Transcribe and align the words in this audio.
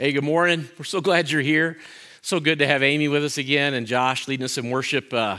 Hey, 0.00 0.12
good 0.12 0.22
morning. 0.22 0.68
We're 0.78 0.84
so 0.84 1.00
glad 1.00 1.28
you're 1.28 1.42
here. 1.42 1.76
So 2.22 2.38
good 2.38 2.60
to 2.60 2.68
have 2.68 2.84
Amy 2.84 3.08
with 3.08 3.24
us 3.24 3.36
again 3.36 3.74
and 3.74 3.84
Josh 3.84 4.28
leading 4.28 4.44
us 4.44 4.56
in 4.56 4.70
worship. 4.70 5.12
Uh, 5.12 5.38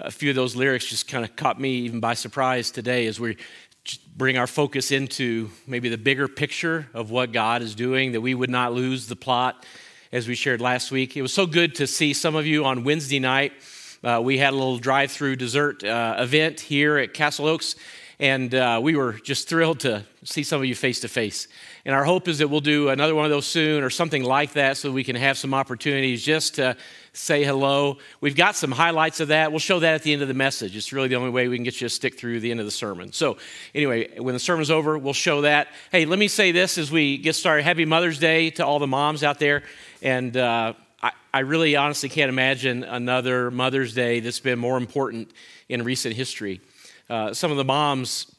a 0.00 0.10
few 0.10 0.30
of 0.30 0.34
those 0.34 0.56
lyrics 0.56 0.86
just 0.86 1.08
kind 1.08 1.26
of 1.26 1.36
caught 1.36 1.60
me 1.60 1.80
even 1.80 2.00
by 2.00 2.14
surprise 2.14 2.70
today 2.70 3.06
as 3.06 3.20
we 3.20 3.36
bring 4.16 4.38
our 4.38 4.46
focus 4.46 4.92
into 4.92 5.50
maybe 5.66 5.90
the 5.90 5.98
bigger 5.98 6.26
picture 6.26 6.88
of 6.94 7.10
what 7.10 7.32
God 7.32 7.60
is 7.60 7.74
doing, 7.74 8.12
that 8.12 8.22
we 8.22 8.34
would 8.34 8.48
not 8.48 8.72
lose 8.72 9.08
the 9.08 9.14
plot 9.14 9.66
as 10.10 10.26
we 10.26 10.34
shared 10.34 10.62
last 10.62 10.90
week. 10.90 11.14
It 11.14 11.20
was 11.20 11.34
so 11.34 11.44
good 11.44 11.74
to 11.74 11.86
see 11.86 12.14
some 12.14 12.34
of 12.34 12.46
you 12.46 12.64
on 12.64 12.84
Wednesday 12.84 13.18
night. 13.18 13.52
Uh, 14.02 14.22
we 14.24 14.38
had 14.38 14.54
a 14.54 14.56
little 14.56 14.78
drive 14.78 15.12
through 15.12 15.36
dessert 15.36 15.84
uh, 15.84 16.16
event 16.18 16.60
here 16.60 16.96
at 16.96 17.12
Castle 17.12 17.46
Oaks, 17.46 17.76
and 18.20 18.52
uh, 18.52 18.80
we 18.82 18.96
were 18.96 19.12
just 19.12 19.48
thrilled 19.48 19.80
to 19.80 20.04
see 20.24 20.42
some 20.42 20.60
of 20.60 20.66
you 20.66 20.74
face 20.74 21.00
to 21.00 21.08
face. 21.08 21.46
And 21.84 21.94
our 21.94 22.04
hope 22.04 22.26
is 22.26 22.38
that 22.38 22.48
we'll 22.48 22.60
do 22.60 22.88
another 22.88 23.14
one 23.14 23.24
of 23.24 23.30
those 23.30 23.46
soon 23.46 23.84
or 23.84 23.90
something 23.90 24.24
like 24.24 24.54
that 24.54 24.76
so 24.76 24.90
we 24.90 25.04
can 25.04 25.14
have 25.14 25.38
some 25.38 25.54
opportunities 25.54 26.24
just 26.24 26.56
to 26.56 26.76
say 27.12 27.44
hello. 27.44 27.98
We've 28.20 28.34
got 28.34 28.56
some 28.56 28.72
highlights 28.72 29.20
of 29.20 29.28
that. 29.28 29.52
We'll 29.52 29.60
show 29.60 29.78
that 29.80 29.94
at 29.94 30.02
the 30.02 30.12
end 30.12 30.22
of 30.22 30.28
the 30.28 30.34
message. 30.34 30.76
It's 30.76 30.92
really 30.92 31.08
the 31.08 31.14
only 31.14 31.30
way 31.30 31.46
we 31.46 31.56
can 31.56 31.64
get 31.64 31.80
you 31.80 31.88
to 31.88 31.94
stick 31.94 32.18
through 32.18 32.40
the 32.40 32.50
end 32.50 32.58
of 32.58 32.66
the 32.66 32.72
sermon. 32.72 33.12
So, 33.12 33.38
anyway, 33.74 34.18
when 34.18 34.34
the 34.34 34.40
sermon's 34.40 34.70
over, 34.70 34.98
we'll 34.98 35.12
show 35.12 35.42
that. 35.42 35.68
Hey, 35.92 36.04
let 36.04 36.18
me 36.18 36.28
say 36.28 36.50
this 36.50 36.76
as 36.76 36.90
we 36.90 37.18
get 37.18 37.36
started. 37.36 37.62
Happy 37.62 37.84
Mother's 37.84 38.18
Day 38.18 38.50
to 38.50 38.66
all 38.66 38.80
the 38.80 38.86
moms 38.88 39.22
out 39.22 39.38
there. 39.38 39.62
And 40.02 40.36
uh, 40.36 40.74
I, 41.00 41.12
I 41.32 41.40
really 41.40 41.76
honestly 41.76 42.08
can't 42.08 42.28
imagine 42.28 42.82
another 42.82 43.50
Mother's 43.52 43.94
Day 43.94 44.18
that's 44.20 44.40
been 44.40 44.58
more 44.58 44.76
important 44.76 45.30
in 45.68 45.84
recent 45.84 46.16
history. 46.16 46.60
Uh, 47.08 47.32
some 47.32 47.50
of 47.50 47.56
the 47.56 47.64
moms 47.64 48.34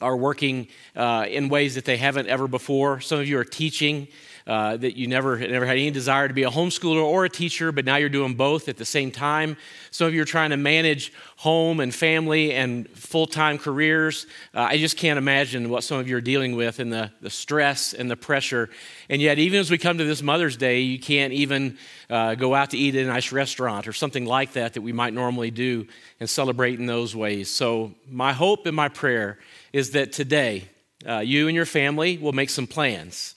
are 0.00 0.16
working 0.16 0.68
uh, 0.94 1.26
in 1.28 1.48
ways 1.48 1.74
that 1.74 1.84
they 1.84 1.96
haven't 1.96 2.28
ever 2.28 2.46
before. 2.46 3.00
Some 3.00 3.20
of 3.20 3.28
you 3.28 3.38
are 3.38 3.44
teaching 3.44 4.08
uh, 4.46 4.76
that 4.76 4.96
you 4.96 5.08
never, 5.08 5.36
never 5.38 5.66
had 5.66 5.76
any 5.76 5.90
desire 5.90 6.28
to 6.28 6.34
be 6.34 6.44
a 6.44 6.50
homeschooler 6.50 7.02
or 7.02 7.24
a 7.24 7.28
teacher, 7.28 7.72
but 7.72 7.84
now 7.84 7.96
you're 7.96 8.08
doing 8.08 8.34
both 8.34 8.68
at 8.68 8.76
the 8.76 8.84
same 8.84 9.10
time. 9.10 9.56
Some 9.90 10.06
of 10.06 10.14
you 10.14 10.22
are 10.22 10.26
trying 10.26 10.50
to 10.50 10.56
manage 10.56 11.12
home 11.38 11.80
and 11.80 11.92
family 11.94 12.52
and 12.52 12.88
full 12.90 13.26
time 13.26 13.58
careers. 13.58 14.26
Uh, 14.54 14.60
I 14.60 14.78
just 14.78 14.96
can't 14.96 15.18
imagine 15.18 15.68
what 15.68 15.82
some 15.82 15.98
of 15.98 16.08
you 16.08 16.16
are 16.16 16.20
dealing 16.20 16.54
with 16.54 16.78
and 16.78 16.92
the, 16.92 17.10
the 17.20 17.30
stress 17.30 17.92
and 17.92 18.10
the 18.10 18.16
pressure. 18.16 18.70
And 19.08 19.20
yet, 19.20 19.38
even 19.38 19.58
as 19.58 19.70
we 19.70 19.78
come 19.78 19.98
to 19.98 20.04
this 20.04 20.22
Mother's 20.22 20.56
Day, 20.56 20.80
you 20.80 21.00
can't 21.00 21.32
even 21.32 21.76
uh, 22.08 22.36
go 22.36 22.54
out 22.54 22.70
to 22.70 22.78
eat 22.78 22.94
at 22.94 23.04
a 23.04 23.08
nice 23.08 23.32
restaurant 23.32 23.88
or 23.88 23.92
something 23.92 24.26
like 24.26 24.52
that 24.52 24.74
that 24.74 24.82
we 24.82 24.92
might 24.92 25.12
normally 25.12 25.50
do 25.50 25.86
and 26.20 26.30
celebrate 26.30 26.78
in 26.78 26.86
those 26.86 27.16
ways. 27.16 27.50
So, 27.50 27.94
my 28.08 28.32
hope 28.32 28.66
and 28.66 28.76
my 28.76 28.88
prayer 28.88 29.38
is 29.72 29.90
that 29.90 30.12
today 30.12 30.68
uh, 31.06 31.18
you 31.18 31.48
and 31.48 31.56
your 31.56 31.66
family 31.66 32.16
will 32.18 32.32
make 32.32 32.50
some 32.50 32.66
plans 32.66 33.35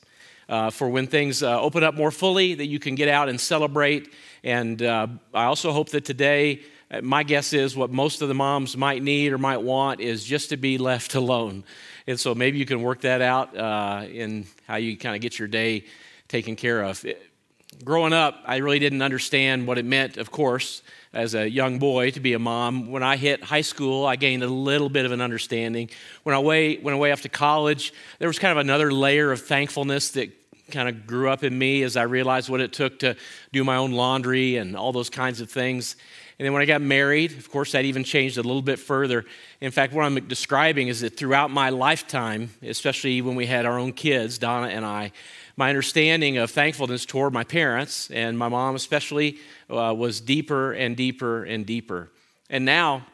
uh, 0.49 0.71
for 0.71 0.89
when 0.89 1.07
things 1.07 1.43
uh, 1.43 1.61
open 1.61 1.83
up 1.83 1.95
more 1.95 2.11
fully, 2.11 2.55
that 2.55 2.65
you 2.65 2.79
can 2.79 2.95
get 2.95 3.07
out 3.07 3.29
and 3.29 3.39
celebrate. 3.39 4.11
And 4.43 4.81
uh, 4.81 5.07
I 5.33 5.45
also 5.45 5.71
hope 5.71 5.89
that 5.89 6.03
today, 6.03 6.61
uh, 6.91 7.01
my 7.01 7.23
guess 7.23 7.53
is 7.53 7.75
what 7.75 7.91
most 7.91 8.21
of 8.21 8.27
the 8.27 8.33
moms 8.33 8.75
might 8.75 9.03
need 9.03 9.31
or 9.31 9.37
might 9.37 9.61
want 9.61 10.01
is 10.01 10.23
just 10.23 10.49
to 10.49 10.57
be 10.57 10.77
left 10.77 11.15
alone. 11.23 11.63
And 12.07 12.19
so 12.19 12.33
maybe 12.33 12.57
you 12.57 12.65
can 12.65 12.81
work 12.81 13.01
that 13.01 13.21
out 13.21 13.55
uh, 13.55 14.05
in 14.11 14.47
how 14.67 14.77
you 14.77 14.97
kind 14.97 15.15
of 15.15 15.21
get 15.21 15.37
your 15.37 15.47
day 15.47 15.85
taken 16.27 16.55
care 16.55 16.81
of. 16.81 17.05
It, 17.05 17.21
growing 17.85 18.13
up, 18.13 18.41
I 18.45 18.57
really 18.57 18.79
didn't 18.79 19.03
understand 19.03 19.67
what 19.67 19.77
it 19.77 19.85
meant, 19.85 20.17
of 20.17 20.31
course 20.31 20.81
as 21.13 21.33
a 21.33 21.49
young 21.49 21.79
boy 21.79 22.11
to 22.11 22.19
be 22.19 22.33
a 22.33 22.39
mom. 22.39 22.91
When 22.91 23.01
I 23.01 23.17
hit 23.17 23.43
high 23.43 23.61
school, 23.61 24.05
I 24.05 24.15
gained 24.15 24.43
a 24.43 24.47
little 24.47 24.89
bit 24.89 25.05
of 25.05 25.11
an 25.11 25.21
understanding. 25.21 25.89
When 26.23 26.35
I 26.35 26.39
went 26.39 26.85
away 26.85 27.11
off 27.11 27.23
to 27.23 27.29
college, 27.29 27.93
there 28.19 28.27
was 28.27 28.37
kind 28.37 28.51
of 28.51 28.57
another 28.57 28.91
layer 28.93 29.31
of 29.31 29.41
thankfulness 29.41 30.11
that 30.11 30.31
kind 30.71 30.89
of 30.89 31.07
grew 31.07 31.29
up 31.29 31.43
in 31.43 31.57
me 31.57 31.83
as 31.83 31.97
I 31.97 32.03
realized 32.03 32.49
what 32.49 32.61
it 32.61 32.73
took 32.73 32.99
to 32.99 33.15
do 33.51 33.63
my 33.63 33.75
own 33.75 33.91
laundry 33.91 34.57
and 34.57 34.75
all 34.75 34.91
those 34.91 35.09
kinds 35.09 35.41
of 35.41 35.51
things. 35.51 35.95
And 36.37 36.45
then 36.45 36.53
when 36.53 36.61
I 36.61 36.65
got 36.65 36.81
married, 36.81 37.37
of 37.37 37.51
course, 37.51 37.73
that 37.73 37.83
even 37.83 38.05
changed 38.05 38.37
a 38.37 38.41
little 38.41 38.61
bit 38.61 38.79
further. 38.79 39.25
In 39.59 39.71
fact, 39.71 39.91
what 39.91 40.05
I'm 40.05 40.15
describing 40.27 40.87
is 40.87 41.01
that 41.01 41.17
throughout 41.17 41.51
my 41.51 41.69
lifetime, 41.69 42.51
especially 42.61 43.21
when 43.21 43.35
we 43.35 43.45
had 43.45 43.65
our 43.65 43.77
own 43.77 43.91
kids, 43.91 44.37
Donna 44.37 44.67
and 44.67 44.85
I, 44.85 45.11
my 45.57 45.67
understanding 45.67 46.37
of 46.37 46.49
thankfulness 46.49 47.05
toward 47.05 47.33
my 47.33 47.43
parents 47.43 48.09
and 48.11 48.37
my 48.37 48.47
mom 48.47 48.75
especially 48.75 49.39
uh, 49.69 49.93
was 49.93 50.21
deeper 50.21 50.71
and 50.71 50.95
deeper 50.95 51.43
and 51.43 51.65
deeper. 51.65 52.09
And 52.49 52.63
now, 52.63 53.05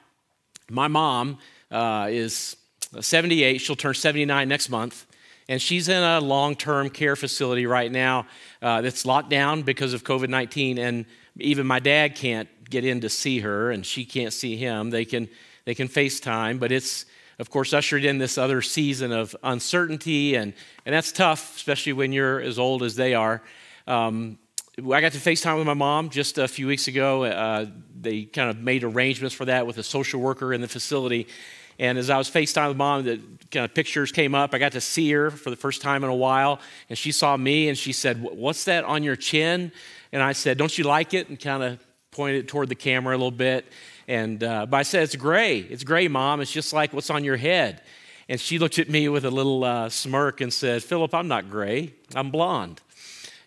my 0.69 0.87
mom 0.87 1.39
uh, 1.71 2.07
is 2.11 2.55
78. 2.99 3.57
She'll 3.57 3.75
turn 3.75 3.95
79 3.95 4.47
next 4.47 4.69
month. 4.69 5.07
And 5.47 5.61
she's 5.61 5.89
in 5.89 6.01
a 6.01 6.19
long 6.19 6.55
term 6.55 6.89
care 6.89 7.15
facility 7.15 7.65
right 7.65 7.91
now 7.91 8.25
uh, 8.61 8.81
that's 8.81 9.05
locked 9.05 9.29
down 9.29 9.61
because 9.61 9.93
of 9.93 10.03
COVID 10.03 10.29
19. 10.29 10.77
And 10.77 11.05
even 11.37 11.67
my 11.67 11.79
dad 11.79 12.15
can't 12.15 12.49
get 12.69 12.85
in 12.85 13.01
to 13.01 13.09
see 13.09 13.39
her, 13.39 13.71
and 13.71 13.85
she 13.85 14.05
can't 14.05 14.33
see 14.33 14.57
him. 14.57 14.89
They 14.89 15.05
can, 15.05 15.29
they 15.65 15.75
can 15.75 15.87
FaceTime, 15.87 16.59
but 16.59 16.71
it's, 16.71 17.05
of 17.39 17.49
course, 17.49 17.73
ushered 17.73 18.05
in 18.05 18.17
this 18.17 18.37
other 18.37 18.61
season 18.61 19.11
of 19.11 19.35
uncertainty, 19.43 20.35
and, 20.35 20.53
and 20.85 20.95
that's 20.95 21.11
tough, 21.11 21.57
especially 21.57 21.93
when 21.93 22.11
you're 22.11 22.39
as 22.39 22.57
old 22.57 22.81
as 22.83 22.95
they 22.95 23.13
are. 23.13 23.43
Um, 23.87 24.39
I 24.77 24.99
got 24.99 25.13
to 25.13 25.19
FaceTime 25.19 25.57
with 25.57 25.67
my 25.67 25.73
mom 25.73 26.09
just 26.09 26.37
a 26.37 26.47
few 26.47 26.67
weeks 26.67 26.87
ago. 26.87 27.23
Uh, 27.23 27.67
they 28.01 28.23
kind 28.23 28.49
of 28.49 28.57
made 28.57 28.83
arrangements 28.83 29.33
for 29.33 29.45
that 29.45 29.65
with 29.65 29.77
a 29.77 29.83
social 29.83 30.19
worker 30.19 30.53
in 30.53 30.61
the 30.61 30.67
facility. 30.67 31.27
And 31.77 31.97
as 31.97 32.09
I 32.09 32.17
was 32.17 32.29
FaceTime 32.29 32.69
with 32.69 32.77
mom, 32.77 33.03
the 33.03 33.17
kind 33.51 33.65
of 33.65 33.73
pictures 33.73 34.11
came 34.11 34.33
up. 34.33 34.53
I 34.53 34.59
got 34.59 34.71
to 34.73 34.81
see 34.81 35.11
her 35.11 35.29
for 35.29 35.49
the 35.49 35.55
first 35.55 35.81
time 35.81 36.03
in 36.03 36.09
a 36.09 36.15
while. 36.15 36.59
And 36.89 36.97
she 36.97 37.11
saw 37.11 37.35
me 37.35 37.67
and 37.67 37.77
she 37.77 37.91
said, 37.91 38.21
What's 38.21 38.63
that 38.65 38.85
on 38.85 39.03
your 39.03 39.15
chin? 39.15 39.71
And 40.11 40.23
I 40.23 40.31
said, 40.31 40.57
Don't 40.57 40.77
you 40.77 40.85
like 40.85 41.13
it? 41.13 41.29
And 41.29 41.39
kind 41.39 41.63
of 41.63 41.79
pointed 42.11 42.47
toward 42.47 42.69
the 42.69 42.75
camera 42.75 43.15
a 43.15 43.17
little 43.17 43.31
bit. 43.31 43.65
And 44.07 44.43
uh, 44.43 44.65
but 44.67 44.77
I 44.77 44.83
said, 44.83 45.03
It's 45.03 45.15
gray. 45.15 45.59
It's 45.59 45.83
gray, 45.83 46.07
mom. 46.07 46.39
It's 46.39 46.51
just 46.51 46.71
like 46.71 46.93
what's 46.93 47.09
on 47.09 47.23
your 47.23 47.37
head. 47.37 47.81
And 48.27 48.39
she 48.39 48.57
looked 48.57 48.79
at 48.79 48.89
me 48.89 49.07
with 49.09 49.25
a 49.25 49.31
little 49.31 49.63
uh, 49.63 49.89
smirk 49.89 50.41
and 50.41 50.51
said, 50.51 50.81
Philip, 50.81 51.13
I'm 51.13 51.27
not 51.27 51.49
gray. 51.49 51.93
I'm 52.15 52.31
blonde. 52.31 52.81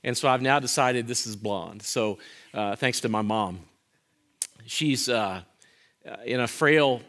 And 0.05 0.17
so 0.17 0.29
I've 0.29 0.43
now 0.43 0.61
decided 0.61 1.09
this 1.09 1.27
is 1.27 1.35
blonde. 1.35 1.83
So 1.83 2.19
uh, 2.55 2.77
thanks 2.77 3.01
to 3.01 3.09
my 3.09 3.23
mom. 3.23 3.61
She's 4.67 5.09
uh, 5.09 5.43
uh, 6.07 6.17
in 6.25 6.41
a 6.41 6.47
frail 6.47 7.03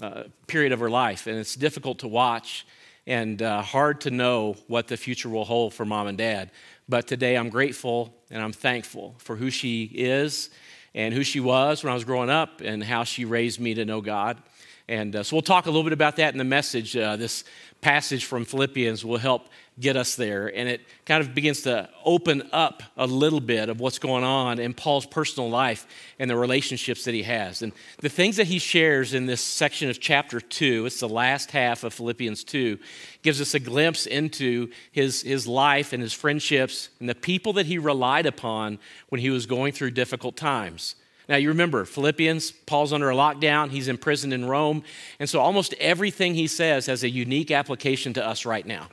uh, 0.00 0.24
period 0.46 0.72
of 0.72 0.80
her 0.80 0.90
life, 0.90 1.26
and 1.26 1.38
it's 1.38 1.54
difficult 1.54 2.00
to 2.00 2.08
watch 2.08 2.66
and 3.06 3.40
uh, 3.40 3.62
hard 3.62 4.00
to 4.02 4.10
know 4.10 4.56
what 4.66 4.88
the 4.88 4.96
future 4.96 5.28
will 5.28 5.44
hold 5.44 5.72
for 5.72 5.84
mom 5.84 6.06
and 6.06 6.18
dad. 6.18 6.50
But 6.88 7.06
today 7.06 7.36
I'm 7.36 7.50
grateful 7.50 8.14
and 8.30 8.42
I'm 8.42 8.52
thankful 8.52 9.14
for 9.18 9.36
who 9.36 9.50
she 9.50 9.84
is 9.84 10.50
and 10.94 11.14
who 11.14 11.22
she 11.22 11.40
was 11.40 11.84
when 11.84 11.90
I 11.90 11.94
was 11.94 12.04
growing 12.04 12.30
up 12.30 12.60
and 12.60 12.82
how 12.82 13.04
she 13.04 13.24
raised 13.24 13.60
me 13.60 13.74
to 13.74 13.84
know 13.84 14.00
God. 14.00 14.42
And 14.88 15.16
uh, 15.16 15.22
so 15.24 15.34
we'll 15.34 15.42
talk 15.42 15.66
a 15.66 15.70
little 15.70 15.82
bit 15.82 15.92
about 15.92 16.16
that 16.16 16.32
in 16.32 16.38
the 16.38 16.44
message. 16.44 16.96
Uh, 16.96 17.16
this 17.16 17.42
passage 17.80 18.24
from 18.24 18.44
Philippians 18.44 19.04
will 19.04 19.18
help 19.18 19.48
get 19.78 19.96
us 19.96 20.16
there. 20.16 20.46
And 20.46 20.68
it 20.68 20.80
kind 21.04 21.20
of 21.22 21.34
begins 21.34 21.62
to 21.62 21.88
open 22.04 22.48
up 22.52 22.82
a 22.96 23.06
little 23.06 23.40
bit 23.40 23.68
of 23.68 23.80
what's 23.80 23.98
going 23.98 24.24
on 24.24 24.58
in 24.58 24.72
Paul's 24.72 25.04
personal 25.04 25.50
life 25.50 25.86
and 26.18 26.30
the 26.30 26.36
relationships 26.36 27.04
that 27.04 27.14
he 27.14 27.24
has. 27.24 27.62
And 27.62 27.72
the 28.00 28.08
things 28.08 28.36
that 28.36 28.46
he 28.46 28.58
shares 28.58 29.12
in 29.12 29.26
this 29.26 29.40
section 29.40 29.90
of 29.90 30.00
chapter 30.00 30.40
two, 30.40 30.86
it's 30.86 31.00
the 31.00 31.08
last 31.08 31.50
half 31.50 31.84
of 31.84 31.92
Philippians 31.92 32.44
2, 32.44 32.78
gives 33.22 33.40
us 33.40 33.54
a 33.54 33.60
glimpse 33.60 34.06
into 34.06 34.70
his, 34.92 35.22
his 35.22 35.46
life 35.46 35.92
and 35.92 36.02
his 36.02 36.12
friendships 36.12 36.88
and 37.00 37.08
the 37.08 37.14
people 37.14 37.52
that 37.54 37.66
he 37.66 37.76
relied 37.76 38.26
upon 38.26 38.78
when 39.08 39.20
he 39.20 39.30
was 39.30 39.46
going 39.46 39.72
through 39.72 39.90
difficult 39.90 40.36
times. 40.36 40.94
Now, 41.28 41.36
you 41.36 41.48
remember, 41.48 41.84
Philippians, 41.84 42.52
Paul's 42.52 42.92
under 42.92 43.10
a 43.10 43.14
lockdown, 43.14 43.70
he's 43.70 43.88
imprisoned 43.88 44.32
in 44.32 44.44
Rome. 44.44 44.84
And 45.18 45.28
so 45.28 45.40
almost 45.40 45.74
everything 45.74 46.34
he 46.34 46.46
says 46.46 46.86
has 46.86 47.02
a 47.02 47.10
unique 47.10 47.50
application 47.50 48.12
to 48.14 48.24
us 48.24 48.46
right 48.46 48.64
now. 48.64 48.88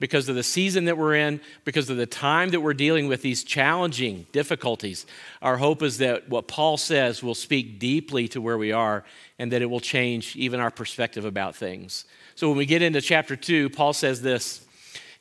Because 0.00 0.28
of 0.28 0.34
the 0.34 0.42
season 0.42 0.86
that 0.86 0.98
we're 0.98 1.14
in, 1.14 1.40
because 1.64 1.88
of 1.88 1.96
the 1.96 2.06
time 2.06 2.50
that 2.50 2.60
we're 2.60 2.74
dealing 2.74 3.06
with 3.06 3.22
these 3.22 3.44
challenging 3.44 4.26
difficulties, 4.32 5.06
our 5.40 5.56
hope 5.56 5.82
is 5.82 5.98
that 5.98 6.28
what 6.28 6.48
Paul 6.48 6.76
says 6.76 7.22
will 7.22 7.34
speak 7.34 7.78
deeply 7.78 8.26
to 8.28 8.40
where 8.40 8.58
we 8.58 8.72
are 8.72 9.04
and 9.38 9.52
that 9.52 9.62
it 9.62 9.66
will 9.66 9.80
change 9.80 10.34
even 10.36 10.58
our 10.58 10.70
perspective 10.70 11.24
about 11.24 11.54
things. 11.54 12.06
So 12.34 12.48
when 12.48 12.58
we 12.58 12.66
get 12.66 12.82
into 12.82 13.00
chapter 13.00 13.36
two, 13.36 13.70
Paul 13.70 13.92
says 13.92 14.20
this 14.20 14.63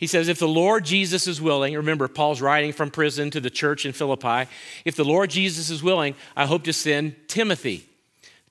he 0.04 0.08
says, 0.08 0.28
If 0.28 0.38
the 0.38 0.50
Lord 0.50 0.84
Jesus 0.84 1.28
is 1.28 1.40
willing, 1.40 1.74
remember, 1.76 2.10
Paul's 2.10 2.42
writing 2.42 2.74
from 2.74 2.92
prison 2.92 3.32
to 3.32 3.40
the 3.40 3.50
church 3.50 3.86
in 3.86 3.94
Philippi. 3.94 4.50
If 4.84 4.98
the 4.98 5.06
Lord 5.06 5.30
Jesus 5.30 5.70
is 5.70 5.82
willing, 5.82 6.16
I 6.36 6.46
hope 6.46 6.66
to 6.66 6.74
send 6.74 7.16
Timothy 7.30 7.86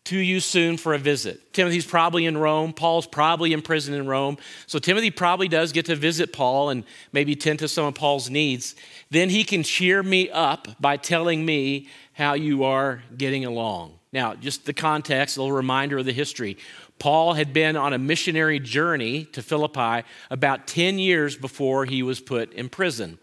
to 0.04 0.16
you 0.16 0.40
soon 0.40 0.78
for 0.78 0.94
a 0.94 0.99
visit. 0.99 1.52
Timothy's 1.52 1.84
probably 1.84 2.25
in 2.25 2.38
Rome. 2.38 2.72
Paul's 2.72 3.06
probably 3.06 3.52
in 3.52 3.60
prison 3.60 3.93
in 3.93 4.06
Rome. 4.06 4.38
So 4.66 4.78
Timothy 4.78 5.10
probably 5.10 5.46
does 5.46 5.72
get 5.72 5.84
to 5.87 5.94
visit 5.94 6.32
Paul 6.32 6.70
and 6.70 6.84
maybe 7.12 7.37
tend 7.37 7.58
to 7.58 7.69
some 7.69 7.84
of 7.84 7.96
Paul's 7.96 8.31
needs. 8.31 8.75
Then 9.10 9.28
he 9.28 9.44
can 9.44 9.62
cheer 9.62 10.02
me 10.02 10.31
up 10.31 10.69
by 10.81 10.96
telling 10.96 11.44
me 11.44 11.87
how 12.14 12.32
you 12.32 12.64
are 12.64 13.02
getting 13.14 13.44
along. 13.44 13.99
Now, 14.10 14.37
just 14.37 14.64
the 14.64 14.72
context, 14.72 15.37
a 15.37 15.43
little 15.43 15.54
reminder 15.54 15.99
of 15.99 16.06
the 16.06 16.12
history. 16.14 16.56
Paul 17.02 17.32
had 17.32 17.52
been 17.52 17.76
on 17.76 17.93
a 17.93 17.99
missionary 17.99 18.60
journey 18.60 19.25
to 19.32 19.43
Philippi 19.43 20.06
about 20.31 20.69
10 20.69 21.00
years 21.00 21.37
before 21.37 21.84
he 21.84 22.00
was 22.00 22.20
put 22.20 22.52
in 22.52 22.69
prison. 22.69 23.19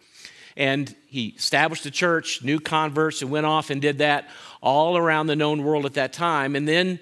And 0.58 0.94
he 1.08 1.28
established 1.28 1.86
a 1.86 1.92
church, 1.92 2.44
new 2.44 2.60
converts, 2.60 3.22
and 3.22 3.32
went 3.32 3.46
off 3.46 3.70
and 3.70 3.82
did 3.82 4.00
that 4.00 4.28
all 4.62 4.98
around 4.98 5.28
the 5.28 5.36
known 5.38 5.64
world 5.64 5.86
at 5.86 5.94
that 5.94 6.12
time. 6.12 6.58
And 6.58 6.68
then 6.68 7.00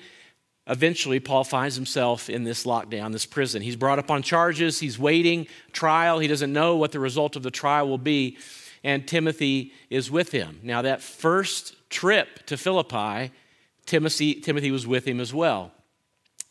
eventually, 0.67 1.19
Paul 1.19 1.43
finds 1.43 1.75
himself 1.75 2.29
in 2.29 2.43
this 2.43 2.63
lockdown, 2.63 3.11
this 3.11 3.25
prison. 3.25 3.63
He's 3.63 3.75
brought 3.75 3.97
up 3.97 4.11
on 4.11 4.21
charges, 4.21 4.79
he's 4.79 4.99
waiting 4.99 5.47
trial, 5.71 6.19
he 6.19 6.27
doesn't 6.27 6.53
know 6.53 6.75
what 6.75 6.91
the 6.91 6.99
result 6.99 7.35
of 7.35 7.41
the 7.41 7.49
trial 7.49 7.89
will 7.89 7.97
be. 7.97 8.37
And 8.83 9.07
Timothy 9.07 9.73
is 9.89 10.11
with 10.11 10.31
him. 10.31 10.59
Now, 10.61 10.83
that 10.83 11.01
first 11.01 11.89
trip 11.89 12.45
to 12.45 12.55
Philippi, 12.55 13.31
Timothy, 13.87 14.35
Timothy 14.35 14.69
was 14.69 14.85
with 14.85 15.07
him 15.07 15.19
as 15.19 15.33
well. 15.33 15.71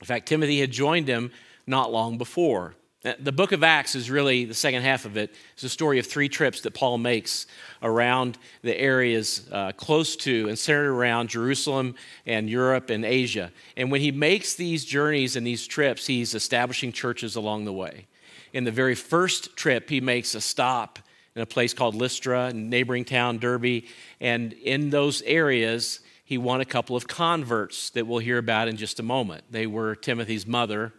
In 0.07 0.15
fact, 0.15 0.29
Timothy 0.29 0.61
had 0.61 0.71
joined 0.71 1.09
him 1.09 1.33
not 1.67 1.91
long 1.91 2.17
before. 2.17 2.77
The 3.19 3.33
book 3.33 3.51
of 3.51 3.65
Acts 3.65 3.97
is 3.97 4.09
really 4.09 4.45
the 4.45 4.55
second 4.55 4.83
half 4.83 5.05
of 5.05 5.17
it. 5.17 5.35
It's 5.55 5.65
a 5.65 5.69
story 5.69 5.99
of 5.99 6.07
three 6.07 6.29
trips 6.29 6.61
that 6.61 6.75
Paul 6.75 6.97
makes 6.99 7.49
around 7.83 8.39
the 8.63 8.79
areas 8.79 9.49
uh, 9.51 9.73
close 9.73 10.15
to 10.19 10.47
and 10.47 10.57
centered 10.57 10.93
around 10.93 11.31
Jerusalem 11.31 11.97
and 12.25 12.49
Europe 12.49 12.89
and 12.91 13.05
Asia. 13.05 13.51
And 13.77 13.91
when 13.91 14.01
he 14.01 14.13
makes 14.13 14.55
these 14.55 14.85
journeys 14.85 15.35
and 15.35 15.45
these 15.45 15.67
trips, 15.67 16.07
he's 16.07 16.37
establishing 16.37 16.93
churches 16.93 17.35
along 17.35 17.65
the 17.65 17.73
way. 17.73 18.07
In 18.53 18.63
the 18.63 18.71
very 18.71 18.95
first 18.95 19.57
trip, 19.57 19.91
he 19.91 20.01
makes 20.01 20.37
a 20.37 20.41
stop 20.41 21.01
in 21.35 21.43
a 21.43 21.47
place 21.47 21.75
called 21.75 21.97
Lystra, 21.97 22.53
neighboring 22.53 23.05
town, 23.05 23.39
Derbe. 23.39 23.83
And 24.21 24.53
in 24.53 24.91
those 24.91 25.21
areas, 25.23 25.99
he 26.27 26.37
won 26.37 26.61
a 26.61 26.65
couple 26.65 26.97
of 26.97 27.07
converts 27.07 27.89
that 27.91 28.05
we'll 28.05 28.19
hear 28.19 28.37
about 28.37 28.67
in 28.67 28.77
just 28.77 28.99
a 28.99 29.03
moment. 29.05 29.45
They 29.49 29.65
were 29.69 29.95
Timothy's 29.95 30.45
mother 30.45 30.93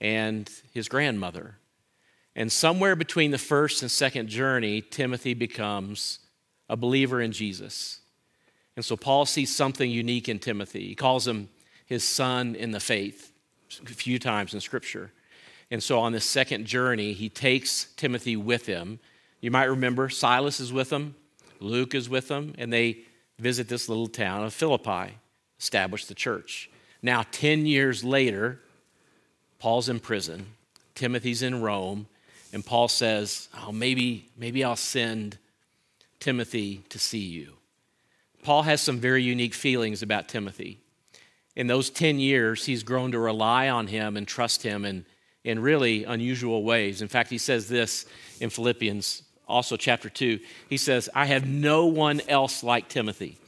and 0.00 0.50
his 0.74 0.88
grandmother. 0.88 1.58
And 2.34 2.50
somewhere 2.50 2.96
between 2.96 3.30
the 3.30 3.38
first 3.38 3.82
and 3.82 3.90
second 3.90 4.28
journey, 4.28 4.80
Timothy 4.80 5.32
becomes 5.32 6.18
a 6.68 6.76
believer 6.76 7.20
in 7.20 7.30
Jesus. 7.30 8.00
And 8.74 8.84
so 8.84 8.96
Paul 8.96 9.26
sees 9.26 9.54
something 9.54 9.88
unique 9.88 10.28
in 10.28 10.40
Timothy. 10.40 10.88
He 10.88 10.96
calls 10.96 11.26
him 11.26 11.50
his 11.86 12.02
son 12.02 12.56
in 12.56 12.72
the 12.72 12.80
faith 12.80 13.32
a 13.80 13.86
few 13.86 14.18
times 14.18 14.54
in 14.54 14.60
Scripture. 14.60 15.12
And 15.70 15.80
so 15.80 16.00
on 16.00 16.10
this 16.10 16.24
second 16.24 16.66
journey, 16.66 17.12
he 17.12 17.28
takes 17.28 17.92
Timothy 17.96 18.34
with 18.34 18.66
him. 18.66 18.98
You 19.40 19.52
might 19.52 19.66
remember 19.66 20.08
Silas 20.08 20.58
is 20.58 20.72
with 20.72 20.92
him, 20.92 21.14
Luke 21.60 21.94
is 21.94 22.08
with 22.08 22.28
him, 22.28 22.56
and 22.58 22.72
they 22.72 23.04
visit 23.38 23.68
this 23.68 23.88
little 23.88 24.08
town 24.08 24.44
of 24.44 24.52
Philippi, 24.52 25.14
establish 25.58 26.06
the 26.06 26.14
church. 26.14 26.70
Now, 27.02 27.24
10 27.30 27.66
years 27.66 28.02
later, 28.02 28.60
Paul's 29.58 29.88
in 29.88 30.00
prison, 30.00 30.46
Timothy's 30.94 31.42
in 31.42 31.62
Rome, 31.62 32.06
and 32.52 32.64
Paul 32.64 32.88
says, 32.88 33.48
Oh, 33.56 33.72
maybe, 33.72 34.28
maybe 34.36 34.64
I'll 34.64 34.76
send 34.76 35.38
Timothy 36.20 36.82
to 36.88 36.98
see 36.98 37.18
you. 37.18 37.54
Paul 38.42 38.62
has 38.62 38.80
some 38.80 38.98
very 38.98 39.22
unique 39.22 39.54
feelings 39.54 40.02
about 40.02 40.28
Timothy. 40.28 40.78
In 41.54 41.66
those 41.66 41.90
10 41.90 42.18
years, 42.18 42.64
he's 42.66 42.82
grown 42.82 43.12
to 43.12 43.18
rely 43.18 43.68
on 43.68 43.88
him 43.88 44.16
and 44.16 44.26
trust 44.26 44.62
him 44.62 44.84
in, 44.84 45.04
in 45.44 45.60
really 45.60 46.04
unusual 46.04 46.62
ways. 46.62 47.02
In 47.02 47.08
fact, 47.08 47.30
he 47.30 47.38
says 47.38 47.68
this 47.68 48.06
in 48.40 48.48
Philippians, 48.48 49.22
also 49.48 49.76
chapter 49.76 50.08
2. 50.08 50.38
He 50.68 50.76
says, 50.76 51.08
I 51.14 51.26
have 51.26 51.46
no 51.46 51.86
one 51.86 52.20
else 52.28 52.62
like 52.62 52.88
Timothy. 52.88 53.38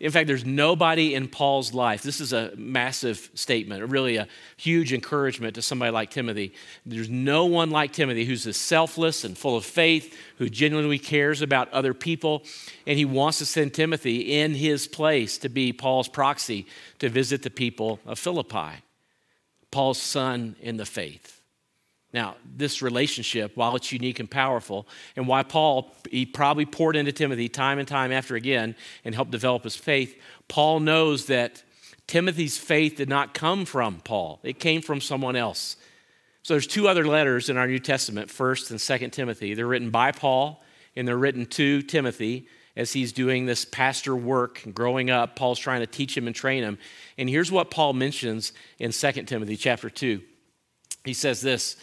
In 0.00 0.12
fact, 0.12 0.28
there's 0.28 0.44
nobody 0.44 1.14
in 1.14 1.26
Paul's 1.26 1.74
life. 1.74 2.02
This 2.02 2.20
is 2.20 2.32
a 2.32 2.52
massive 2.56 3.30
statement, 3.34 3.90
really 3.90 4.16
a 4.16 4.28
huge 4.56 4.92
encouragement 4.92 5.56
to 5.56 5.62
somebody 5.62 5.90
like 5.90 6.10
Timothy. 6.10 6.54
There's 6.86 7.08
no 7.08 7.46
one 7.46 7.70
like 7.70 7.92
Timothy 7.92 8.24
who's 8.24 8.46
as 8.46 8.56
selfless 8.56 9.24
and 9.24 9.36
full 9.36 9.56
of 9.56 9.64
faith, 9.64 10.16
who 10.36 10.48
genuinely 10.48 11.00
cares 11.00 11.42
about 11.42 11.72
other 11.72 11.94
people, 11.94 12.44
and 12.86 12.96
he 12.96 13.04
wants 13.04 13.38
to 13.38 13.46
send 13.46 13.74
Timothy 13.74 14.40
in 14.40 14.54
his 14.54 14.86
place 14.86 15.36
to 15.38 15.48
be 15.48 15.72
Paul's 15.72 16.08
proxy 16.08 16.66
to 17.00 17.08
visit 17.08 17.42
the 17.42 17.50
people 17.50 17.98
of 18.06 18.20
Philippi, 18.20 18.82
Paul's 19.72 20.00
son 20.00 20.54
in 20.60 20.76
the 20.76 20.86
faith. 20.86 21.37
Now, 22.12 22.36
this 22.56 22.80
relationship, 22.80 23.56
while 23.56 23.76
it's 23.76 23.92
unique 23.92 24.18
and 24.18 24.30
powerful, 24.30 24.88
and 25.14 25.28
why 25.28 25.42
Paul, 25.42 25.94
he 26.10 26.24
probably 26.24 26.64
poured 26.64 26.96
into 26.96 27.12
Timothy 27.12 27.48
time 27.48 27.78
and 27.78 27.86
time 27.86 28.12
after 28.12 28.34
again 28.34 28.76
and 29.04 29.14
helped 29.14 29.30
develop 29.30 29.64
his 29.64 29.76
faith, 29.76 30.18
Paul 30.48 30.80
knows 30.80 31.26
that 31.26 31.62
Timothy's 32.06 32.56
faith 32.56 32.96
did 32.96 33.10
not 33.10 33.34
come 33.34 33.66
from 33.66 34.00
Paul, 34.00 34.40
it 34.42 34.58
came 34.58 34.80
from 34.80 35.00
someone 35.00 35.36
else. 35.36 35.76
So 36.42 36.54
there's 36.54 36.66
two 36.66 36.88
other 36.88 37.06
letters 37.06 37.50
in 37.50 37.58
our 37.58 37.66
New 37.66 37.78
Testament, 37.78 38.30
1st 38.30 38.70
and 38.70 38.78
2nd 38.80 39.12
Timothy. 39.12 39.52
They're 39.52 39.66
written 39.66 39.90
by 39.90 40.12
Paul, 40.12 40.62
and 40.96 41.06
they're 41.06 41.18
written 41.18 41.44
to 41.44 41.82
Timothy 41.82 42.48
as 42.74 42.94
he's 42.94 43.12
doing 43.12 43.44
this 43.44 43.66
pastor 43.66 44.16
work 44.16 44.62
growing 44.72 45.10
up. 45.10 45.36
Paul's 45.36 45.58
trying 45.58 45.80
to 45.80 45.86
teach 45.86 46.16
him 46.16 46.26
and 46.26 46.34
train 46.34 46.62
him. 46.62 46.78
And 47.18 47.28
here's 47.28 47.52
what 47.52 47.70
Paul 47.70 47.92
mentions 47.92 48.52
in 48.78 48.92
2nd 48.92 49.26
Timothy 49.26 49.58
chapter 49.58 49.90
2. 49.90 50.22
He 51.08 51.14
says 51.14 51.40
this 51.40 51.76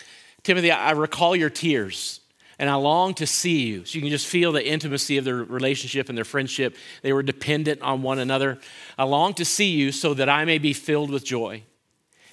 Timothy, 0.43 0.71
I 0.71 0.91
recall 0.91 1.35
your 1.35 1.49
tears 1.49 2.21
and 2.59 2.69
I 2.69 2.75
long 2.75 3.15
to 3.15 3.27
see 3.27 3.63
you. 3.63 3.83
So 3.83 3.95
you 3.95 4.01
can 4.01 4.11
just 4.11 4.27
feel 4.27 4.51
the 4.51 4.65
intimacy 4.65 5.17
of 5.17 5.25
their 5.25 5.37
relationship 5.37 6.07
and 6.07 6.17
their 6.17 6.23
friendship. 6.23 6.77
They 7.01 7.11
were 7.11 7.23
dependent 7.23 7.81
on 7.81 8.03
one 8.03 8.19
another. 8.19 8.59
I 8.97 9.03
long 9.03 9.33
to 9.33 9.45
see 9.45 9.71
you 9.71 9.91
so 9.91 10.13
that 10.13 10.29
I 10.29 10.45
may 10.45 10.59
be 10.59 10.73
filled 10.73 11.09
with 11.09 11.25
joy. 11.25 11.63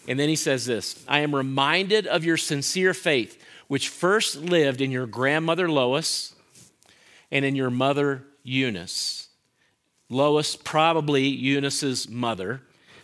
And 0.06 0.20
then 0.20 0.28
he 0.28 0.36
says 0.36 0.66
this 0.66 1.02
I 1.08 1.20
am 1.20 1.34
reminded 1.34 2.06
of 2.06 2.24
your 2.24 2.36
sincere 2.36 2.92
faith, 2.92 3.42
which 3.68 3.88
first 3.88 4.36
lived 4.36 4.80
in 4.80 4.90
your 4.90 5.06
grandmother 5.06 5.70
Lois 5.70 6.34
and 7.30 7.44
in 7.44 7.56
your 7.56 7.70
mother 7.70 8.24
Eunice. 8.42 9.28
Lois, 10.10 10.56
probably 10.56 11.26
Eunice's 11.26 12.06
mother. 12.06 12.60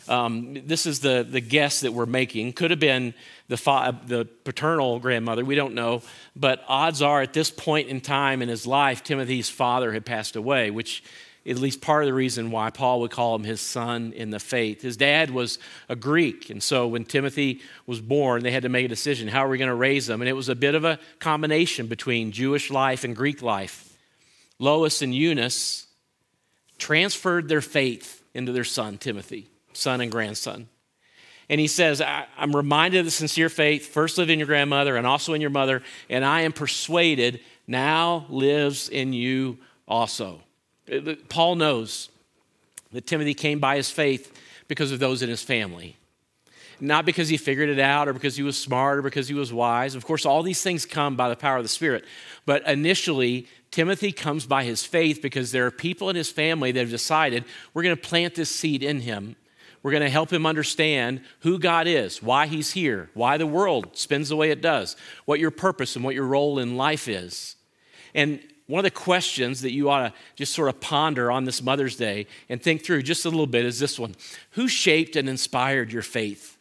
Um, 0.09 0.55
this 0.67 0.87
is 0.87 1.01
the, 1.01 1.27
the 1.29 1.41
guess 1.41 1.81
that 1.81 1.93
we're 1.93 2.07
making. 2.07 2.53
Could 2.55 2.71
have 2.71 2.81
been 2.81 3.15
the, 3.49 3.57
fa- 3.57 4.01
the 4.07 4.27
paternal 4.45 4.99
grandmother, 4.99 5.45
we 5.45 5.55
don't 5.55 5.75
know. 5.75 6.03
But 6.35 6.65
odds 6.69 7.03
are, 7.03 7.23
at 7.23 7.33
this 7.33 7.51
point 7.51 7.89
in 7.89 8.01
time 8.01 8.43
in 8.43 8.49
his 8.49 8.67
life, 8.67 9.03
Timothy's 9.03 9.49
father 9.49 9.93
had 9.93 10.07
passed 10.07 10.37
away, 10.37 10.71
which 10.71 11.03
at 11.47 11.59
least 11.59 11.81
part 11.81 12.03
of 12.03 12.07
the 12.07 12.15
reason 12.15 12.51
why 12.51 12.71
Paul 12.71 13.01
would 13.01 13.11
call 13.11 13.35
him 13.35 13.45
his 13.45 13.61
son 13.61 14.13
in 14.13 14.31
the 14.31 14.39
faith. 14.39 14.83
His 14.83 14.97
dad 14.97 15.31
was 15.31 15.59
a 15.89 15.97
Greek, 15.97 16.51
and 16.51 16.63
so 16.63 16.87
when 16.87 17.05
Timothy 17.05 17.61
was 17.87 18.01
born, 18.01 18.43
they 18.43 18.51
had 18.51 18.65
to 18.65 18.69
make 18.69 18.85
a 18.85 18.89
decision 18.89 19.29
how 19.29 19.47
are 19.47 19.49
we 19.49 19.59
going 19.59 19.69
to 19.69 19.75
raise 19.75 20.09
him? 20.09 20.21
And 20.21 20.29
it 20.29 20.35
was 20.35 20.49
a 20.49 20.55
bit 20.55 20.75
of 20.75 20.85
a 20.85 20.99
combination 21.21 21.87
between 21.87 22.33
Jewish 22.33 22.71
life 22.71 23.05
and 23.05 23.17
Greek 23.17 23.41
life. 23.41 23.97
Lois 24.59 25.01
and 25.03 25.15
Eunice 25.15 25.87
transferred 26.77 27.49
their 27.49 27.61
faith 27.61 28.23
into 28.35 28.53
their 28.53 28.65
son, 28.65 28.99
Timothy, 28.99 29.49
son 29.79 30.01
and 30.01 30.11
grandson. 30.11 30.69
And 31.49 31.61
he 31.61 31.67
says, 31.67 32.03
I'm 32.03 32.55
reminded 32.55 32.99
of 32.99 33.05
the 33.07 33.11
sincere 33.11 33.49
faith, 33.49 33.87
first 33.87 34.19
lived 34.19 34.31
in 34.31 34.39
your 34.39 34.47
grandmother 34.47 34.97
and 34.97 35.07
also 35.07 35.33
in 35.33 35.41
your 35.41 35.51
mother, 35.51 35.83
and 36.11 36.25
I 36.25 36.43
am 36.43 36.53
persuaded 36.53 37.41
now 37.67 38.27
lives 38.29 38.89
in 38.89 39.13
you 39.13 39.59
also. 39.87 40.43
Uh, 40.93 41.15
Paul 41.29 41.55
knows 41.55 42.11
that 42.93 43.07
Timothy 43.07 43.35
came 43.35 43.61
by 43.61 43.77
his 43.77 43.91
faith 43.91 44.33
because 44.69 44.93
of 44.93 44.99
those 44.99 45.23
in 45.23 45.31
his 45.31 45.43
family. 45.43 45.97
Not 46.81 47.07
because 47.07 47.29
he 47.29 47.37
figured 47.37 47.71
it 47.71 47.81
out 47.81 48.09
or 48.09 48.13
because 48.13 48.37
he 48.37 48.43
was 48.43 48.57
smart 48.57 48.99
or 48.99 49.03
because 49.03 49.27
he 49.27 49.35
was 49.35 49.53
wise. 49.53 49.95
Of 49.95 50.05
course, 50.05 50.25
all 50.25 50.43
these 50.43 50.63
things 50.63 50.87
come 50.87 51.17
by 51.17 51.29
the 51.29 51.37
power 51.37 51.57
of 51.57 51.65
the 51.65 51.69
Spirit. 51.69 52.05
But 52.47 52.67
initially, 52.69 53.49
Timothy 53.71 54.13
comes 54.13 54.47
by 54.47 54.65
his 54.65 54.85
faith 54.85 55.21
because 55.21 55.51
there 55.51 55.67
are 55.67 55.71
people 55.71 56.09
in 56.09 56.17
his 56.17 56.31
family 56.31 56.73
that 56.73 56.81
have 56.81 56.91
decided 56.91 57.45
we're 57.75 57.83
going 57.83 57.97
to 57.97 58.01
plant 58.01 58.35
this 58.35 58.51
seed 58.51 58.83
in 58.83 59.01
him 59.01 59.35
we're 59.83 59.93
going 59.93 60.03
to 60.03 60.11
help 60.11 60.33
him 60.33 60.47
understand 60.47 61.21
who 61.41 61.59
God 61.59 61.87
is, 61.87 62.23
why 62.23 62.47
he's 62.47 62.73
here, 62.73 63.11
why 63.15 63.37
the 63.37 63.47
world 63.47 63.97
spins 63.97 64.29
the 64.29 64.37
way 64.37 64.51
it 64.51 64.61
does, 64.61 64.97
what 65.25 65.41
your 65.41 65.51
purpose 65.51 65.97
and 65.97 66.05
what 66.05 66.15
your 66.15 66.27
role 66.27 66.59
in 66.59 66.77
life 66.77 67.09
is. 67.09 67.57
And 68.15 68.41
one 68.67 68.81
of 68.81 68.85
the 68.85 68.91
questions 68.91 69.63
that 69.63 69.73
you 69.73 69.89
ought 69.89 70.09
to 70.09 70.13
just 70.37 70.53
sort 70.53 70.69
of 70.69 70.81
ponder 70.81 71.31
on 71.31 71.45
this 71.45 71.63
Mother's 71.63 71.97
Day 71.97 72.27
and 72.49 72.63
think 72.63 72.85
through 72.85 73.03
just 73.03 73.25
a 73.25 73.31
little 73.31 73.47
bit 73.47 73.65
is 73.65 73.79
this 73.79 73.99
one 73.99 74.15
Who 74.51 74.69
shaped 74.69 75.17
and 75.17 75.29
inspired 75.29 75.93
your 75.93 76.03
faith? 76.03 76.59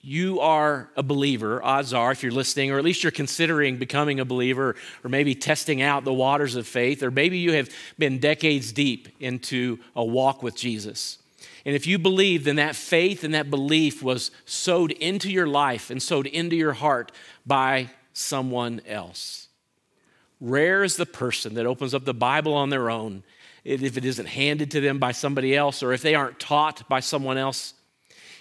You 0.00 0.38
are 0.40 0.88
a 0.96 1.02
believer, 1.02 1.62
odds 1.62 1.92
are, 1.92 2.12
if 2.12 2.22
you're 2.22 2.30
listening, 2.30 2.70
or 2.70 2.78
at 2.78 2.84
least 2.84 3.02
you're 3.02 3.10
considering 3.10 3.78
becoming 3.78 4.20
a 4.20 4.24
believer, 4.24 4.76
or 5.02 5.10
maybe 5.10 5.34
testing 5.34 5.82
out 5.82 6.04
the 6.04 6.14
waters 6.14 6.54
of 6.54 6.66
faith, 6.68 7.02
or 7.02 7.10
maybe 7.10 7.38
you 7.38 7.54
have 7.54 7.68
been 7.98 8.18
decades 8.18 8.72
deep 8.72 9.08
into 9.18 9.80
a 9.96 10.04
walk 10.04 10.42
with 10.42 10.54
Jesus. 10.54 11.18
And 11.64 11.74
if 11.74 11.86
you 11.86 11.98
believe, 11.98 12.44
then 12.44 12.56
that 12.56 12.76
faith 12.76 13.24
and 13.24 13.34
that 13.34 13.50
belief 13.50 14.02
was 14.02 14.30
sowed 14.44 14.92
into 14.92 15.30
your 15.30 15.46
life 15.46 15.90
and 15.90 16.02
sowed 16.02 16.26
into 16.26 16.56
your 16.56 16.72
heart 16.72 17.12
by 17.46 17.90
someone 18.12 18.80
else. 18.86 19.48
Rare 20.40 20.84
is 20.84 20.96
the 20.96 21.06
person 21.06 21.54
that 21.54 21.66
opens 21.66 21.94
up 21.94 22.04
the 22.04 22.14
Bible 22.14 22.54
on 22.54 22.70
their 22.70 22.90
own 22.90 23.22
if 23.64 23.96
it 23.96 24.04
isn't 24.04 24.26
handed 24.26 24.70
to 24.70 24.80
them 24.80 24.98
by 24.98 25.12
somebody 25.12 25.54
else 25.54 25.82
or 25.82 25.92
if 25.92 26.02
they 26.02 26.14
aren't 26.14 26.40
taught 26.40 26.88
by 26.88 27.00
someone 27.00 27.36
else. 27.36 27.74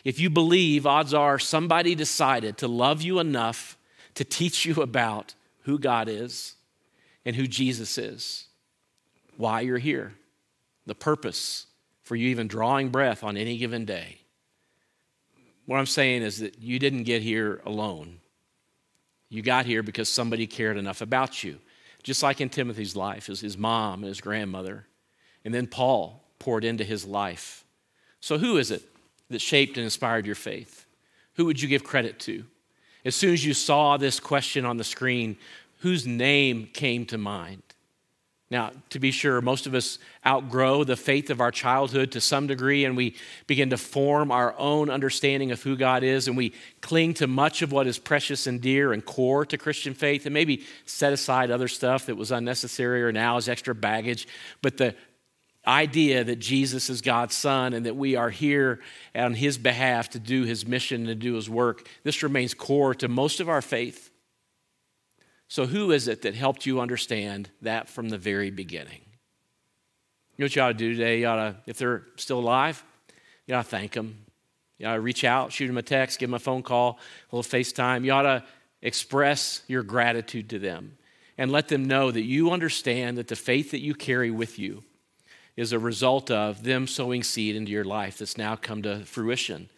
If 0.04 0.20
you 0.20 0.30
believe, 0.30 0.86
odds 0.86 1.14
are 1.14 1.40
somebody 1.40 1.96
decided 1.96 2.58
to 2.60 2.68
love 2.68 3.02
you 3.02 3.20
enough 3.20 3.78
to 4.16 4.24
teach 4.24 4.66
you 4.66 4.82
about 4.82 5.36
who 5.64 5.78
God 5.78 6.08
is 6.08 6.56
and 7.26 7.36
who 7.36 7.46
Jesus 7.46 7.98
is, 7.98 8.46
why 9.36 9.62
you're 9.62 9.78
here, 9.78 10.14
the 10.86 10.96
purpose 10.96 11.67
for 12.08 12.16
you 12.16 12.30
even 12.30 12.48
drawing 12.48 12.88
breath 12.88 13.22
on 13.22 13.36
any 13.36 13.58
given 13.58 13.84
day. 13.84 14.18
What 15.66 15.78
I'm 15.78 15.86
saying 15.86 16.22
is 16.22 16.40
that 16.40 16.58
you 16.58 16.80
didn't 16.80 17.04
get 17.04 17.22
here 17.22 17.62
alone. 17.66 18.20
You 19.28 19.42
got 19.42 19.66
here 19.66 19.84
because 19.84 20.08
somebody 20.08 20.48
cared 20.48 20.78
enough 20.78 21.02
about 21.02 21.44
you. 21.44 21.60
Just 22.04 22.24
like 22.24 22.40
in 22.40 22.48
Timothy's 22.48 22.96
life, 22.96 23.26
his, 23.26 23.42
his 23.42 23.58
mom 23.58 24.00
and 24.00 24.08
his 24.08 24.22
grandmother. 24.22 24.88
And 25.44 25.54
then 25.54 25.68
Paul 25.68 26.24
poured 26.40 26.64
into 26.64 26.86
his 26.86 27.06
life. 27.06 27.66
So, 28.22 28.38
who 28.38 28.58
is 28.58 28.72
it 28.72 28.84
that 29.30 29.42
shaped 29.42 29.76
and 29.76 29.84
inspired 29.84 30.26
your 30.26 30.36
faith? 30.36 30.86
Who 31.34 31.44
would 31.46 31.62
you 31.62 31.68
give 31.68 31.84
credit 31.84 32.20
to? 32.22 32.46
As 33.04 33.16
soon 33.16 33.34
as 33.34 33.44
you 33.44 33.54
saw 33.54 33.98
this 33.98 34.22
question 34.22 34.64
on 34.64 34.78
the 34.78 34.86
screen, 34.86 35.36
whose 35.80 36.08
name 36.08 36.70
came 36.74 37.06
to 37.08 37.18
mind? 37.18 37.64
Now, 38.50 38.72
to 38.92 39.00
be 39.00 39.12
sure, 39.12 39.42
most 39.42 39.68
of 39.68 39.76
us 39.76 40.00
outgrow 40.26 40.86
the 40.86 40.96
faith 40.96 41.30
of 41.30 41.42
our 41.42 41.52
childhood 41.52 42.14
to 42.14 42.22
some 42.22 42.48
degree, 42.48 42.86
and 42.86 42.96
we 42.96 43.16
begin 43.46 43.72
to 43.72 43.78
form 43.78 44.32
our 44.32 44.58
own 44.58 44.90
understanding 44.90 45.52
of 45.52 45.62
who 45.62 45.76
God 45.76 46.02
is, 46.02 46.30
and 46.30 46.38
we 46.38 46.54
cling 46.80 47.14
to 47.16 47.28
much 47.28 47.62
of 47.62 47.74
what 47.74 47.88
is 47.88 48.00
precious 48.00 48.48
and 48.48 48.62
dear 48.62 48.94
and 48.94 49.06
core 49.06 49.46
to 49.46 49.58
Christian 49.58 49.94
faith, 49.94 50.26
and 50.26 50.34
maybe 50.34 50.64
set 50.86 51.12
aside 51.12 51.52
other 51.52 51.68
stuff 51.68 52.06
that 52.06 52.16
was 52.16 52.32
unnecessary 52.32 53.04
or 53.04 53.12
now 53.12 53.36
is 53.36 53.50
extra 53.50 53.76
baggage. 53.76 54.30
But 54.62 54.78
the 54.78 54.96
idea 55.68 56.24
that 56.24 56.38
Jesus 56.40 56.90
is 56.90 57.02
God's 57.02 57.36
Son 57.36 57.74
and 57.74 57.86
that 57.86 57.98
we 57.98 58.16
are 58.16 58.30
here 58.30 58.80
on 59.14 59.34
His 59.34 59.58
behalf 59.58 60.12
to 60.12 60.20
do 60.20 60.44
His 60.44 60.66
mission 60.66 61.02
and 61.02 61.08
to 61.08 61.16
do 61.16 61.34
His 61.34 61.50
work, 61.50 61.90
this 62.04 62.24
remains 62.24 62.54
core 62.54 62.96
to 62.96 63.10
most 63.10 63.42
of 63.42 63.50
our 63.50 63.62
faith. 63.62 64.07
So, 65.48 65.66
who 65.66 65.92
is 65.92 66.08
it 66.08 66.24
that 66.24 66.36
helped 66.36 66.66
you 66.66 66.80
understand 66.80 67.50
that 67.62 67.88
from 67.88 68.10
the 68.10 68.18
very 68.18 68.52
beginning? 68.52 69.02
You 70.36 70.44
know 70.44 70.46
what 70.46 70.56
you 70.56 70.62
ought 70.62 70.68
to 70.68 70.74
do 70.74 70.94
today? 70.94 71.22
You 71.22 71.28
ought 71.28 71.36
to, 71.36 71.56
if 71.66 71.78
they're 71.78 72.04
still 72.16 72.40
alive, 72.40 72.84
you 73.46 73.56
ought 73.56 73.64
to 73.64 73.70
thank 73.70 73.94
them. 73.94 74.26
You 74.78 74.88
ought 74.88 74.96
to 74.96 75.02
reach 75.02 75.24
out, 75.24 75.52
shoot 75.52 75.68
them 75.68 75.78
a 75.78 75.82
text, 75.82 76.20
give 76.20 76.30
them 76.30 76.36
a 76.36 76.40
phone 76.40 76.62
call, 76.62 77.00
a 77.32 77.36
little 77.36 77.60
FaceTime. 77.60 78.06
You 78.06 78.12
ought 78.12 78.24
to 78.24 78.44
express 78.82 79.64
your 79.68 79.84
gratitude 79.84 80.50
to 80.52 80.60
them 80.60 80.98
and 81.38 81.52
let 81.52 81.68
them 81.68 81.86
know 81.86 82.12
that 82.12 82.24
you 82.24 82.52
understand 82.52 83.18
that 83.18 83.28
the 83.28 83.36
faith 83.36 83.72
that 83.72 83.80
you 83.80 83.96
carry 83.96 84.30
with 84.30 84.60
you 84.60 84.84
is 85.56 85.72
a 85.72 85.80
result 85.80 86.30
of 86.30 86.64
them 86.64 86.86
sowing 86.86 87.24
seed 87.24 87.56
into 87.56 87.72
your 87.72 87.84
life 87.84 88.20
that's 88.20 88.38
now 88.38 88.56
come 88.56 88.84
to 88.84 89.04
fruition, 89.06 89.70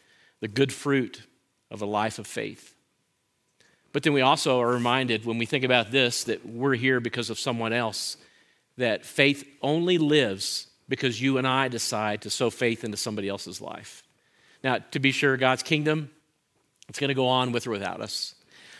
the 0.41 0.47
good 0.47 0.73
fruit 0.73 1.23
of 1.71 1.81
a 1.81 1.85
life 1.85 2.19
of 2.19 2.27
faith. 2.27 2.75
But 3.91 4.03
then 4.03 4.13
we 4.13 4.21
also 4.21 4.59
are 4.61 4.71
reminded 4.71 5.25
when 5.25 5.37
we 5.37 5.45
think 5.45 5.63
about 5.63 5.91
this 5.91 6.25
that 6.25 6.45
we're 6.45 6.75
here 6.75 6.99
because 6.99 7.29
of 7.29 7.39
someone 7.39 7.73
else, 7.73 8.17
that 8.77 9.05
faith 9.05 9.43
only 9.61 9.97
lives 9.97 10.67
because 10.87 11.21
you 11.21 11.37
and 11.37 11.47
I 11.47 11.67
decide 11.67 12.21
to 12.23 12.29
sow 12.29 12.49
faith 12.49 12.83
into 12.83 12.97
somebody 12.97 13.29
else's 13.29 13.61
life. 13.61 14.03
Now, 14.63 14.79
to 14.91 14.99
be 14.99 15.11
sure, 15.11 15.37
God's 15.37 15.63
kingdom, 15.63 16.09
it's 16.87 16.99
going 16.99 17.09
to 17.09 17.13
go 17.15 17.27
on 17.27 17.51
with 17.51 17.67
or 17.67 17.71
without 17.71 18.01
us. 18.01 18.35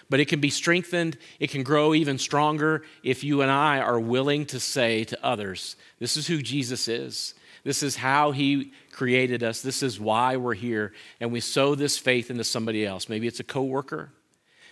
But 0.10 0.20
it 0.20 0.26
can 0.26 0.40
be 0.40 0.50
strengthened, 0.50 1.18
it 1.40 1.52
can 1.52 1.62
grow 1.62 1.94
even 1.94 2.18
stronger 2.18 2.84
if 3.04 3.24
you 3.24 3.44
and 3.44 3.52
I 3.52 3.80
are 3.80 4.00
willing 4.00 4.48
to 4.48 4.60
say 4.60 5.04
to 5.06 5.24
others, 5.24 5.76
This 6.00 6.18
is 6.18 6.26
who 6.28 6.42
Jesus 6.42 6.88
is. 6.88 7.36
This 7.64 7.84
is 7.84 7.96
how 7.98 8.32
he 8.32 8.72
created 8.92 9.44
us. 9.44 9.62
This 9.62 9.84
is 9.84 10.00
why 10.00 10.38
we're 10.38 10.54
here. 10.54 10.94
And 11.20 11.32
we 11.32 11.42
sow 11.42 11.76
this 11.76 11.98
faith 11.98 12.32
into 12.32 12.44
somebody 12.44 12.86
else. 12.86 13.10
Maybe 13.10 13.28
it's 13.28 13.40
a 13.40 13.44
coworker. 13.44 14.12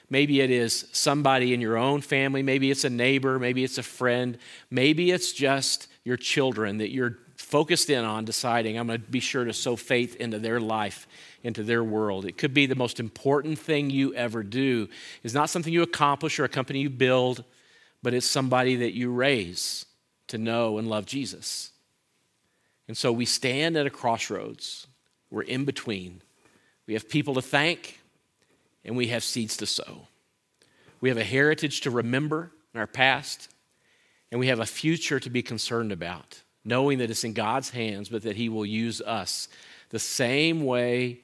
Maybe 0.09 0.39
it 0.41 0.51
is 0.51 0.87
somebody 0.91 1.53
in 1.53 1.61
your 1.61 1.77
own 1.77 2.01
family. 2.01 2.41
Maybe 2.41 2.71
it's 2.71 2.85
a 2.85 2.89
neighbor. 2.89 3.39
Maybe 3.39 3.63
it's 3.63 3.77
a 3.77 3.83
friend. 3.83 4.37
Maybe 4.71 5.11
it's 5.11 5.33
just 5.33 5.87
your 6.03 6.17
children 6.17 6.77
that 6.77 6.91
you're 6.91 7.17
focused 7.35 7.89
in 7.89 8.03
on 8.03 8.25
deciding, 8.25 8.77
I'm 8.77 8.87
going 8.87 9.01
to 9.01 9.11
be 9.11 9.19
sure 9.19 9.45
to 9.45 9.53
sow 9.53 9.75
faith 9.75 10.15
into 10.15 10.39
their 10.39 10.59
life, 10.59 11.07
into 11.43 11.63
their 11.63 11.83
world. 11.83 12.25
It 12.25 12.37
could 12.37 12.53
be 12.53 12.65
the 12.65 12.75
most 12.75 12.99
important 12.99 13.59
thing 13.59 13.89
you 13.89 14.13
ever 14.15 14.43
do. 14.43 14.89
It's 15.23 15.33
not 15.33 15.49
something 15.49 15.71
you 15.71 15.83
accomplish 15.83 16.39
or 16.39 16.45
a 16.45 16.49
company 16.49 16.79
you 16.79 16.89
build, 16.89 17.43
but 18.01 18.13
it's 18.13 18.25
somebody 18.25 18.77
that 18.77 18.93
you 18.93 19.11
raise 19.11 19.85
to 20.27 20.37
know 20.37 20.77
and 20.77 20.89
love 20.89 21.05
Jesus. 21.05 21.71
And 22.87 22.97
so 22.97 23.11
we 23.11 23.25
stand 23.25 23.77
at 23.77 23.85
a 23.85 23.91
crossroads. 23.91 24.87
We're 25.29 25.43
in 25.43 25.65
between. 25.65 26.21
We 26.87 26.93
have 26.93 27.09
people 27.09 27.35
to 27.35 27.41
thank, 27.41 27.99
and 28.87 28.95
we 28.95 29.07
have 29.07 29.23
seeds 29.23 29.57
to 29.57 29.65
sow. 29.65 30.07
We 31.01 31.09
have 31.09 31.17
a 31.17 31.23
heritage 31.23 31.81
to 31.81 31.91
remember 31.91 32.51
in 32.73 32.79
our 32.79 32.87
past, 32.87 33.49
and 34.31 34.39
we 34.39 34.47
have 34.47 34.59
a 34.59 34.65
future 34.65 35.19
to 35.19 35.29
be 35.29 35.43
concerned 35.43 35.91
about, 35.91 36.41
knowing 36.65 36.97
that 36.99 37.11
it's 37.11 37.23
in 37.23 37.33
God's 37.33 37.69
hands, 37.69 38.09
but 38.09 38.23
that 38.23 38.37
He 38.37 38.49
will 38.49 38.65
use 38.65 39.01
us 39.01 39.49
the 39.89 39.99
same 39.99 40.65
way 40.65 41.19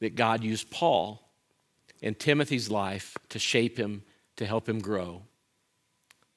that 0.00 0.14
God 0.14 0.42
used 0.42 0.70
Paul 0.70 1.28
in 2.00 2.14
Timothy's 2.14 2.70
life 2.70 3.16
to 3.30 3.38
shape 3.38 3.76
him, 3.76 4.02
to 4.36 4.46
help 4.46 4.68
him 4.68 4.80
grow. 4.80 5.22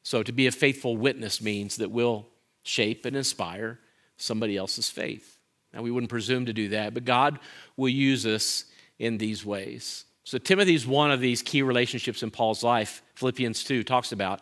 So, 0.03 0.23
to 0.23 0.31
be 0.31 0.47
a 0.47 0.51
faithful 0.51 0.97
witness 0.97 1.41
means 1.41 1.75
that 1.75 1.91
we'll 1.91 2.27
shape 2.63 3.05
and 3.05 3.15
inspire 3.15 3.79
somebody 4.17 4.57
else's 4.57 4.89
faith. 4.89 5.37
Now, 5.73 5.83
we 5.83 5.91
wouldn't 5.91 6.09
presume 6.09 6.47
to 6.47 6.53
do 6.53 6.69
that, 6.69 6.95
but 6.95 7.05
God 7.05 7.39
will 7.77 7.89
use 7.89 8.25
us 8.25 8.65
in 8.97 9.19
these 9.19 9.45
ways. 9.45 10.05
So, 10.23 10.37
Timothy's 10.37 10.85
one 10.85 11.11
of 11.11 11.19
these 11.19 11.41
key 11.41 11.61
relationships 11.61 12.23
in 12.23 12.31
Paul's 12.31 12.63
life, 12.63 13.01
Philippians 13.15 13.63
2 13.63 13.83
talks 13.83 14.11
about. 14.11 14.41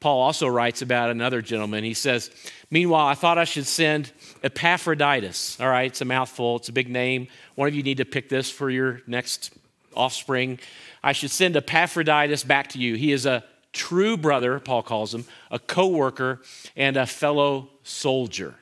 Paul 0.00 0.20
also 0.20 0.46
writes 0.46 0.82
about 0.82 1.08
another 1.10 1.40
gentleman. 1.40 1.82
He 1.82 1.94
says, 1.94 2.30
Meanwhile, 2.70 3.06
I 3.06 3.14
thought 3.14 3.38
I 3.38 3.44
should 3.44 3.66
send 3.66 4.12
Epaphroditus. 4.42 5.58
All 5.60 5.68
right, 5.68 5.86
it's 5.86 6.02
a 6.02 6.04
mouthful, 6.04 6.56
it's 6.56 6.68
a 6.68 6.72
big 6.72 6.90
name. 6.90 7.28
One 7.54 7.68
of 7.68 7.74
you 7.74 7.82
need 7.82 7.96
to 7.96 8.04
pick 8.04 8.28
this 8.28 8.50
for 8.50 8.68
your 8.68 9.00
next 9.06 9.54
offspring. 9.96 10.58
I 11.02 11.12
should 11.12 11.30
send 11.30 11.56
Epaphroditus 11.56 12.44
back 12.44 12.68
to 12.70 12.78
you. 12.78 12.96
He 12.96 13.12
is 13.12 13.24
a 13.24 13.44
true 13.72 14.18
brother, 14.18 14.60
Paul 14.60 14.82
calls 14.82 15.14
him, 15.14 15.24
a 15.50 15.58
co 15.58 15.86
worker, 15.86 16.42
and 16.76 16.98
a 16.98 17.06
fellow 17.06 17.70
soldier. 17.82 18.56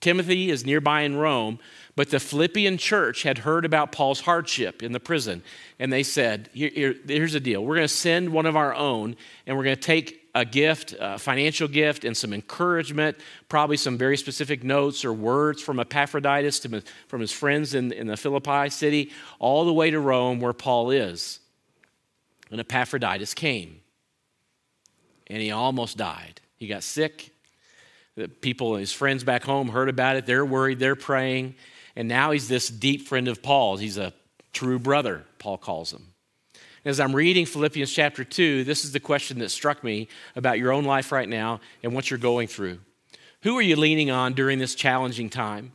Timothy 0.00 0.50
is 0.50 0.66
nearby 0.66 1.02
in 1.02 1.16
Rome, 1.16 1.58
but 1.94 2.10
the 2.10 2.20
Philippian 2.20 2.78
church 2.78 3.22
had 3.22 3.38
heard 3.38 3.64
about 3.64 3.92
Paul's 3.92 4.20
hardship 4.20 4.82
in 4.82 4.92
the 4.92 5.00
prison, 5.00 5.42
and 5.78 5.92
they 5.92 6.02
said, 6.02 6.48
here, 6.54 6.70
here, 6.72 6.94
Here's 7.06 7.34
the 7.34 7.40
deal. 7.40 7.64
We're 7.64 7.76
going 7.76 7.88
to 7.88 7.94
send 7.94 8.30
one 8.30 8.46
of 8.46 8.56
our 8.56 8.74
own, 8.74 9.16
and 9.46 9.56
we're 9.56 9.64
going 9.64 9.76
to 9.76 9.82
take 9.82 10.22
a 10.34 10.46
gift, 10.46 10.94
a 10.98 11.18
financial 11.18 11.68
gift, 11.68 12.04
and 12.04 12.16
some 12.16 12.32
encouragement, 12.32 13.18
probably 13.50 13.76
some 13.76 13.98
very 13.98 14.16
specific 14.16 14.64
notes 14.64 15.04
or 15.04 15.12
words 15.12 15.60
from 15.60 15.78
Epaphroditus 15.78 16.60
to, 16.60 16.82
from 17.08 17.20
his 17.20 17.30
friends 17.32 17.74
in, 17.74 17.92
in 17.92 18.06
the 18.06 18.16
Philippi 18.16 18.70
city, 18.70 19.10
all 19.38 19.66
the 19.66 19.72
way 19.74 19.90
to 19.90 20.00
Rome, 20.00 20.40
where 20.40 20.54
Paul 20.54 20.90
is. 20.90 21.40
And 22.50 22.58
Epaphroditus 22.60 23.34
came, 23.34 23.80
and 25.26 25.42
he 25.42 25.50
almost 25.50 25.98
died. 25.98 26.40
He 26.56 26.66
got 26.66 26.82
sick. 26.82 27.30
The 28.14 28.28
people, 28.28 28.76
his 28.76 28.92
friends 28.92 29.24
back 29.24 29.42
home, 29.42 29.68
heard 29.68 29.88
about 29.88 30.16
it. 30.16 30.24
They're 30.24 30.44
worried, 30.44 30.78
they're 30.78 30.96
praying. 30.96 31.54
And 31.96 32.08
now 32.08 32.30
he's 32.30 32.48
this 32.48 32.68
deep 32.68 33.06
friend 33.06 33.28
of 33.28 33.42
Paul's. 33.42 33.80
He's 33.80 33.98
a 33.98 34.12
true 34.52 34.78
brother, 34.78 35.24
Paul 35.38 35.58
calls 35.58 35.92
him. 35.92 36.08
As 36.84 36.98
I'm 36.98 37.14
reading 37.14 37.46
Philippians 37.46 37.92
chapter 37.92 38.24
2, 38.24 38.64
this 38.64 38.84
is 38.84 38.92
the 38.92 39.00
question 39.00 39.38
that 39.38 39.50
struck 39.50 39.84
me 39.84 40.08
about 40.34 40.58
your 40.58 40.72
own 40.72 40.84
life 40.84 41.12
right 41.12 41.28
now 41.28 41.60
and 41.82 41.94
what 41.94 42.10
you're 42.10 42.18
going 42.18 42.48
through. 42.48 42.80
Who 43.42 43.56
are 43.56 43.62
you 43.62 43.76
leaning 43.76 44.10
on 44.10 44.32
during 44.32 44.58
this 44.58 44.74
challenging 44.74 45.30
time? 45.30 45.72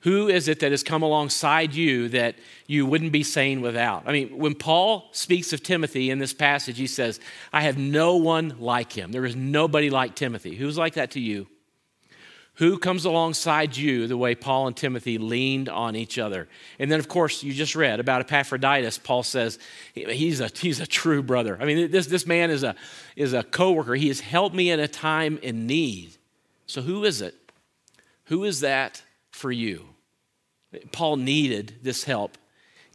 Who 0.00 0.28
is 0.28 0.48
it 0.48 0.60
that 0.60 0.70
has 0.70 0.82
come 0.82 1.02
alongside 1.02 1.74
you 1.74 2.08
that 2.10 2.36
you 2.66 2.86
wouldn't 2.86 3.12
be 3.12 3.22
sane 3.22 3.60
without? 3.60 4.04
I 4.06 4.12
mean, 4.12 4.38
when 4.38 4.54
Paul 4.54 5.08
speaks 5.12 5.52
of 5.52 5.62
Timothy 5.62 6.10
in 6.10 6.18
this 6.20 6.32
passage, 6.32 6.78
he 6.78 6.86
says, 6.86 7.18
I 7.52 7.62
have 7.62 7.76
no 7.76 8.16
one 8.16 8.56
like 8.60 8.92
him. 8.92 9.12
There 9.12 9.24
is 9.24 9.34
nobody 9.34 9.90
like 9.90 10.14
Timothy. 10.14 10.54
Who's 10.54 10.78
like 10.78 10.94
that 10.94 11.10
to 11.12 11.20
you? 11.20 11.48
Who 12.56 12.78
comes 12.78 13.04
alongside 13.04 13.76
you 13.76 14.06
the 14.06 14.16
way 14.16 14.34
Paul 14.34 14.66
and 14.66 14.76
Timothy 14.76 15.18
leaned 15.18 15.68
on 15.68 15.94
each 15.94 16.18
other? 16.18 16.48
And 16.78 16.90
then, 16.90 16.98
of 16.98 17.06
course, 17.06 17.42
you 17.42 17.52
just 17.52 17.76
read 17.76 18.00
about 18.00 18.22
Epaphroditus. 18.22 18.96
Paul 18.96 19.22
says 19.22 19.58
he's 19.94 20.40
a, 20.40 20.48
he's 20.48 20.80
a 20.80 20.86
true 20.86 21.22
brother. 21.22 21.58
I 21.60 21.66
mean, 21.66 21.90
this, 21.90 22.06
this 22.06 22.26
man 22.26 22.50
is 22.50 22.62
a, 22.62 22.74
is 23.14 23.34
a 23.34 23.42
co 23.42 23.72
worker. 23.72 23.94
He 23.94 24.08
has 24.08 24.20
helped 24.20 24.56
me 24.56 24.70
in 24.70 24.80
a 24.80 24.88
time 24.88 25.38
in 25.42 25.66
need. 25.66 26.16
So, 26.66 26.80
who 26.80 27.04
is 27.04 27.20
it? 27.20 27.34
Who 28.24 28.44
is 28.44 28.60
that 28.60 29.02
for 29.30 29.52
you? 29.52 29.88
Paul 30.92 31.16
needed 31.16 31.74
this 31.82 32.04
help 32.04 32.38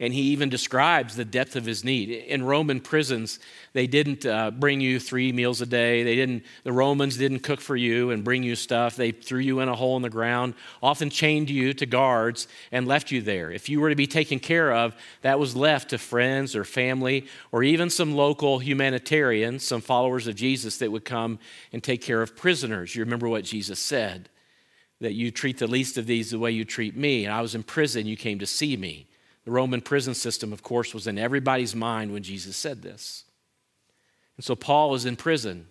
And 0.02 0.12
he 0.12 0.22
even 0.32 0.48
describes 0.48 1.14
the 1.14 1.24
depth 1.24 1.54
of 1.54 1.64
his 1.64 1.84
need. 1.84 2.10
In 2.10 2.42
Roman 2.44 2.80
prisons, 2.80 3.38
they 3.72 3.86
didn't 3.86 4.26
uh, 4.26 4.50
bring 4.50 4.80
you 4.80 4.98
three 4.98 5.30
meals 5.30 5.60
a 5.60 5.66
day. 5.66 6.02
They 6.02 6.16
didn't, 6.16 6.42
the 6.64 6.72
Romans 6.72 7.16
didn't 7.16 7.44
cook 7.44 7.60
for 7.60 7.76
you 7.76 8.10
and 8.10 8.24
bring 8.24 8.42
you 8.42 8.56
stuff. 8.56 8.96
They 8.96 9.12
threw 9.12 9.38
you 9.38 9.60
in 9.60 9.68
a 9.68 9.76
hole 9.76 9.94
in 9.94 10.02
the 10.02 10.10
ground, 10.10 10.54
often 10.82 11.08
chained 11.08 11.50
you 11.50 11.72
to 11.74 11.86
guards 11.86 12.48
and 12.72 12.88
left 12.88 13.12
you 13.12 13.22
there. 13.22 13.52
If 13.52 13.68
you 13.68 13.80
were 13.80 13.90
to 13.90 13.94
be 13.94 14.08
taken 14.08 14.40
care 14.40 14.74
of, 14.74 14.96
that 15.20 15.38
was 15.38 15.54
left 15.54 15.90
to 15.90 15.98
friends 15.98 16.56
or 16.56 16.64
family 16.64 17.28
or 17.52 17.62
even 17.62 17.88
some 17.88 18.16
local 18.16 18.58
humanitarians, 18.58 19.62
some 19.62 19.80
followers 19.80 20.26
of 20.26 20.34
Jesus 20.34 20.78
that 20.78 20.90
would 20.90 21.04
come 21.04 21.38
and 21.72 21.80
take 21.80 22.02
care 22.02 22.22
of 22.22 22.34
prisoners. 22.34 22.96
You 22.96 23.04
remember 23.04 23.28
what 23.28 23.44
Jesus 23.44 23.78
said 23.78 24.28
that 25.00 25.12
you 25.12 25.30
treat 25.30 25.58
the 25.58 25.68
least 25.68 25.96
of 25.96 26.06
these 26.06 26.30
the 26.30 26.40
way 26.40 26.50
you 26.50 26.64
treat 26.64 26.96
me. 26.96 27.24
And 27.24 27.32
I 27.32 27.40
was 27.40 27.54
in 27.54 27.62
prison, 27.62 28.06
you 28.06 28.16
came 28.16 28.40
to 28.40 28.46
see 28.46 28.76
me. 28.76 29.06
The 29.44 29.50
Roman 29.50 29.80
prison 29.80 30.14
system, 30.14 30.52
of 30.52 30.62
course, 30.62 30.94
was 30.94 31.06
in 31.06 31.18
everybody's 31.18 31.74
mind 31.74 32.12
when 32.12 32.22
Jesus 32.22 32.56
said 32.56 32.82
this. 32.82 33.24
And 34.36 34.44
so 34.44 34.54
Paul 34.54 34.94
is 34.94 35.04
in 35.04 35.16
prison. 35.16 35.66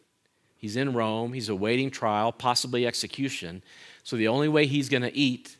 He's 0.58 0.76
in 0.76 0.94
Rome, 0.94 1.34
he's 1.34 1.50
awaiting 1.50 1.90
trial, 1.90 2.32
possibly 2.32 2.86
execution. 2.86 3.64
So 4.04 4.16
the 4.16 4.28
only 4.28 4.48
way 4.48 4.68
he's 4.68 4.90
going 4.90 5.02
to 5.02 5.18
eat 5.18 5.58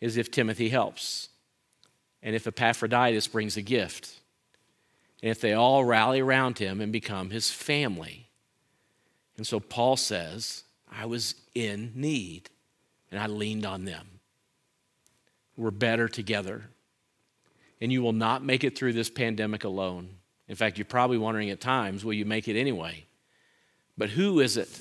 is 0.00 0.16
if 0.16 0.30
Timothy 0.30 0.70
helps, 0.70 1.28
and 2.22 2.34
if 2.34 2.46
Epaphroditus 2.46 3.28
brings 3.28 3.56
a 3.56 3.62
gift, 3.62 4.18
and 5.22 5.30
if 5.30 5.40
they 5.40 5.52
all 5.52 5.84
rally 5.84 6.20
around 6.20 6.58
him 6.58 6.80
and 6.80 6.90
become 6.90 7.30
his 7.30 7.50
family. 7.50 8.28
And 9.36 9.46
so 9.46 9.60
Paul 9.60 9.96
says, 9.96 10.64
I 10.90 11.06
was 11.06 11.34
in 11.54 11.92
need, 11.94 12.50
and 13.10 13.20
I 13.20 13.26
leaned 13.26 13.66
on 13.66 13.84
them. 13.84 14.06
We're 15.56 15.70
better 15.70 16.08
together 16.08 16.64
and 17.80 17.92
you 17.92 18.02
will 18.02 18.12
not 18.12 18.44
make 18.44 18.64
it 18.64 18.76
through 18.76 18.92
this 18.92 19.10
pandemic 19.10 19.64
alone. 19.64 20.10
In 20.48 20.56
fact, 20.56 20.78
you're 20.78 20.84
probably 20.84 21.18
wondering 21.18 21.50
at 21.50 21.60
times, 21.60 22.04
will 22.04 22.12
you 22.12 22.24
make 22.24 22.48
it 22.48 22.58
anyway? 22.58 23.04
But 23.96 24.10
who 24.10 24.40
is 24.40 24.56
it 24.56 24.80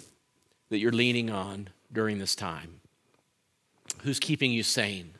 that 0.69 0.79
you're 0.79 0.91
leaning 0.91 1.29
on 1.29 1.69
during 1.91 2.19
this 2.19 2.35
time? 2.35 2.81
Who's 4.03 4.19
keeping 4.19 4.51
you 4.51 4.63
sane? 4.63 5.11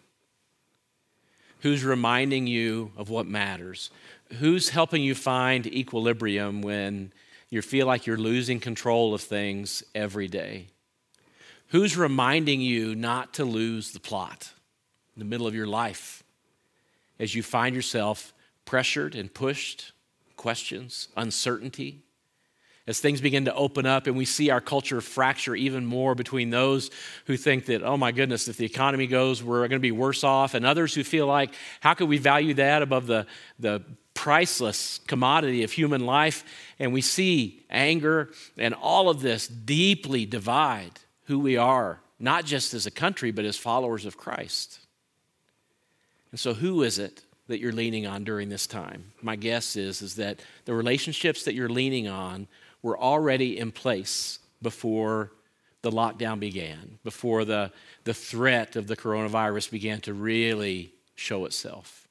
Who's 1.61 1.83
reminding 1.83 2.47
you 2.47 2.91
of 2.95 3.09
what 3.09 3.27
matters? 3.27 3.91
Who's 4.39 4.69
helping 4.69 5.03
you 5.03 5.15
find 5.15 5.67
equilibrium 5.67 6.61
when 6.61 7.11
you 7.49 7.61
feel 7.61 7.87
like 7.87 8.05
you're 8.05 8.17
losing 8.17 8.59
control 8.59 9.13
of 9.13 9.21
things 9.21 9.83
every 9.93 10.27
day? 10.27 10.67
Who's 11.67 11.97
reminding 11.97 12.61
you 12.61 12.95
not 12.95 13.33
to 13.35 13.45
lose 13.45 13.91
the 13.91 13.99
plot 13.99 14.51
in 15.15 15.19
the 15.19 15.25
middle 15.25 15.47
of 15.47 15.55
your 15.55 15.67
life? 15.67 16.18
As 17.19 17.35
you 17.35 17.43
find 17.43 17.75
yourself 17.75 18.33
pressured 18.65 19.15
and 19.15 19.33
pushed, 19.33 19.91
questions, 20.35 21.09
uncertainty, 21.17 22.03
as 22.89 22.99
things 22.99 23.21
begin 23.21 23.45
to 23.45 23.53
open 23.53 23.85
up 23.85 24.07
and 24.07 24.17
we 24.17 24.25
see 24.25 24.49
our 24.49 24.59
culture 24.59 24.99
fracture 24.99 25.55
even 25.55 25.85
more 25.85 26.15
between 26.15 26.49
those 26.49 26.89
who 27.25 27.37
think 27.37 27.67
that, 27.67 27.83
oh 27.83 27.95
my 27.95 28.11
goodness, 28.11 28.47
if 28.47 28.57
the 28.57 28.65
economy 28.65 29.05
goes, 29.05 29.43
we're 29.43 29.59
going 29.59 29.71
to 29.71 29.79
be 29.79 29.91
worse 29.91 30.23
off, 30.23 30.55
and 30.55 30.65
others 30.65 30.95
who 30.95 31.03
feel 31.03 31.27
like, 31.27 31.53
how 31.81 31.93
could 31.93 32.09
we 32.09 32.17
value 32.17 32.55
that 32.55 32.81
above 32.81 33.05
the, 33.05 33.27
the 33.59 33.83
priceless 34.15 34.99
commodity 35.05 35.63
of 35.63 35.71
human 35.71 36.03
life? 36.03 36.43
And 36.79 36.91
we 36.91 37.01
see 37.01 37.63
anger 37.69 38.31
and 38.57 38.73
all 38.73 39.07
of 39.07 39.21
this 39.21 39.47
deeply 39.47 40.25
divide 40.25 40.99
who 41.25 41.37
we 41.37 41.57
are, 41.57 41.99
not 42.17 42.43
just 42.43 42.73
as 42.73 42.87
a 42.87 42.91
country, 42.91 43.29
but 43.29 43.45
as 43.45 43.55
followers 43.55 44.05
of 44.07 44.17
Christ. 44.17 44.78
And 46.31 46.39
so, 46.39 46.53
who 46.53 46.83
is 46.83 46.99
it 46.99 47.23
that 47.47 47.59
you're 47.59 47.71
leaning 47.71 48.05
on 48.05 48.23
during 48.23 48.49
this 48.49 48.67
time? 48.67 49.11
My 49.21 49.35
guess 49.35 49.75
is, 49.75 50.01
is 50.01 50.15
that 50.15 50.41
the 50.65 50.73
relationships 50.73 51.43
that 51.43 51.55
you're 51.55 51.69
leaning 51.69 52.07
on 52.07 52.47
were 52.81 52.99
already 52.99 53.57
in 53.57 53.71
place 53.71 54.39
before 54.61 55.31
the 55.81 55.91
lockdown 55.91 56.39
began, 56.39 56.99
before 57.03 57.45
the, 57.45 57.71
the 58.03 58.13
threat 58.13 58.75
of 58.75 58.87
the 58.87 58.97
coronavirus 58.97 59.71
began 59.71 60.01
to 60.01 60.13
really 60.13 60.93
show 61.15 61.45
itself. 61.45 62.07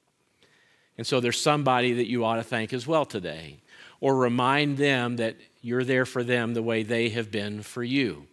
And 0.96 1.06
so, 1.06 1.20
there's 1.20 1.40
somebody 1.40 1.92
that 1.94 2.08
you 2.08 2.24
ought 2.24 2.36
to 2.36 2.42
thank 2.42 2.72
as 2.72 2.86
well 2.86 3.04
today, 3.04 3.58
or 4.00 4.16
remind 4.16 4.78
them 4.78 5.16
that 5.16 5.36
you're 5.60 5.84
there 5.84 6.06
for 6.06 6.24
them 6.24 6.54
the 6.54 6.62
way 6.62 6.82
they 6.82 7.10
have 7.10 7.30
been 7.30 7.62
for 7.62 7.84
you. 7.84 8.26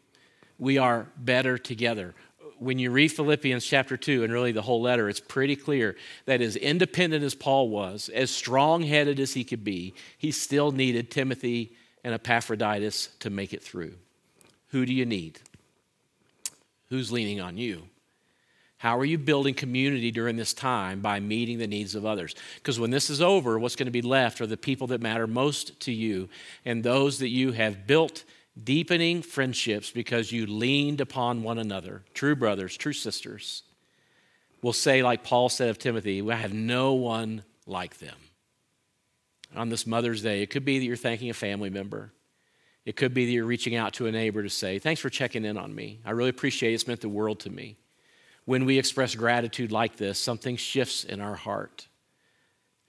We 0.58 0.78
are 0.78 1.08
better 1.18 1.58
together 1.58 2.16
when 2.60 2.80
you 2.80 2.92
read 2.92 3.12
Philippians 3.12 3.66
chapter 3.66 3.98
2 3.98 4.24
and 4.24 4.32
really 4.32 4.52
the 4.52 4.62
whole 4.62 4.82
letter, 4.82 5.10
it's 5.10 5.20
pretty 5.20 5.56
clear 5.56 5.96
that 6.26 6.42
as 6.42 6.56
independent 6.56 7.24
as 7.24 7.36
Paul 7.36 7.70
was, 7.70 8.10
as 8.10 8.32
strong 8.32 8.84
headed 8.84 9.20
as 9.20 9.34
he 9.34 9.44
could 9.44 9.64
be, 9.64 9.94
he 10.18 10.32
still 10.32 10.72
needed 10.72 11.12
Timothy 11.12 11.76
and 12.04 12.14
Epaphroditus 12.14 13.10
to 13.20 13.30
make 13.30 13.54
it 13.54 13.64
through. 13.64 13.96
Who 14.70 14.86
do 14.86 14.94
you 14.94 15.06
need? 15.06 15.40
Who's 16.90 17.12
leaning 17.12 17.42
on 17.42 17.58
you? 17.58 17.88
How 18.78 19.00
are 19.00 19.06
you 19.06 19.18
building 19.18 19.56
community 19.56 20.12
during 20.12 20.36
this 20.36 20.54
time 20.54 21.00
by 21.00 21.20
meeting 21.20 21.58
the 21.58 21.68
needs 21.68 21.96
of 21.96 22.06
others? 22.06 22.36
Because 22.56 22.80
when 22.80 22.92
this 22.92 23.10
is 23.10 23.22
over, 23.22 23.58
what's 23.58 23.76
going 23.76 23.88
to 23.88 23.92
be 23.92 24.02
left 24.02 24.42
are 24.42 24.48
the 24.48 24.58
people 24.58 24.88
that 24.88 25.02
matter 25.02 25.28
most 25.28 25.80
to 25.82 25.92
you 25.92 26.30
and 26.66 26.84
those 26.84 27.20
that 27.20 27.30
you 27.30 27.54
have 27.54 27.88
built 27.88 28.24
deepening 28.62 29.22
friendships 29.22 29.92
because 29.92 30.32
you 30.32 30.46
leaned 30.46 31.02
upon 31.02 31.44
one 31.44 31.58
another. 31.58 32.04
True 32.14 32.36
brothers, 32.36 32.78
true 32.78 32.94
sisters 32.94 33.64
will 34.62 34.74
say, 34.74 35.04
like 35.04 35.24
Paul 35.24 35.50
said 35.50 35.70
of 35.70 35.78
Timothy, 35.78 36.28
I 36.28 36.36
have 36.36 36.54
no 36.54 36.94
one 36.94 37.44
like 37.68 38.00
them. 38.00 38.16
On 39.56 39.70
this 39.70 39.86
Mother's 39.86 40.24
Day, 40.24 40.42
it 40.42 40.50
could 40.50 40.66
be 40.66 40.80
that 40.80 40.86
you're 40.86 40.96
thanking 40.96 41.30
a 41.30 41.36
family 41.36 41.70
member. 41.70 42.12
It 42.84 42.96
could 42.96 43.14
be 43.14 43.26
that 43.26 43.32
you're 43.32 43.46
reaching 43.46 43.76
out 43.76 43.94
to 43.94 44.08
a 44.08 44.12
neighbor 44.12 44.42
to 44.42 44.50
say, 44.50 44.80
Thanks 44.80 45.02
for 45.02 45.10
checking 45.10 45.46
in 45.46 45.58
on 45.58 45.74
me. 45.74 46.00
I 46.06 46.12
really 46.12 46.30
appreciate 46.30 46.72
it. 46.72 46.76
It's 46.76 46.88
meant 46.88 47.02
the 47.02 47.10
world 47.10 47.42
to 47.42 47.50
me. 47.50 47.78
When 48.46 48.66
we 48.66 48.80
express 48.80 49.16
gratitude 49.16 49.72
like 49.72 49.98
this, 49.98 50.20
something 50.20 50.56
shifts 50.56 51.04
in 51.04 51.22
our 51.22 51.36
heart. 51.36 51.88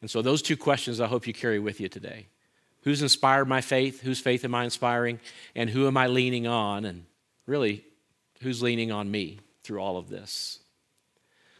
And 0.00 0.10
so, 0.10 0.22
those 0.22 0.42
two 0.42 0.56
questions 0.56 1.00
I 1.00 1.06
hope 1.06 1.26
you 1.26 1.34
carry 1.34 1.58
with 1.58 1.80
you 1.80 1.88
today. 1.88 2.28
Who's 2.86 3.02
inspired 3.02 3.48
my 3.48 3.62
faith? 3.62 4.00
Whose 4.02 4.20
faith 4.20 4.44
am 4.44 4.54
I 4.54 4.62
inspiring? 4.62 5.18
And 5.56 5.68
who 5.68 5.88
am 5.88 5.96
I 5.96 6.06
leaning 6.06 6.46
on? 6.46 6.84
And 6.84 7.04
really, 7.44 7.84
who's 8.42 8.62
leaning 8.62 8.92
on 8.92 9.10
me 9.10 9.40
through 9.64 9.80
all 9.80 9.96
of 9.96 10.08
this? 10.08 10.60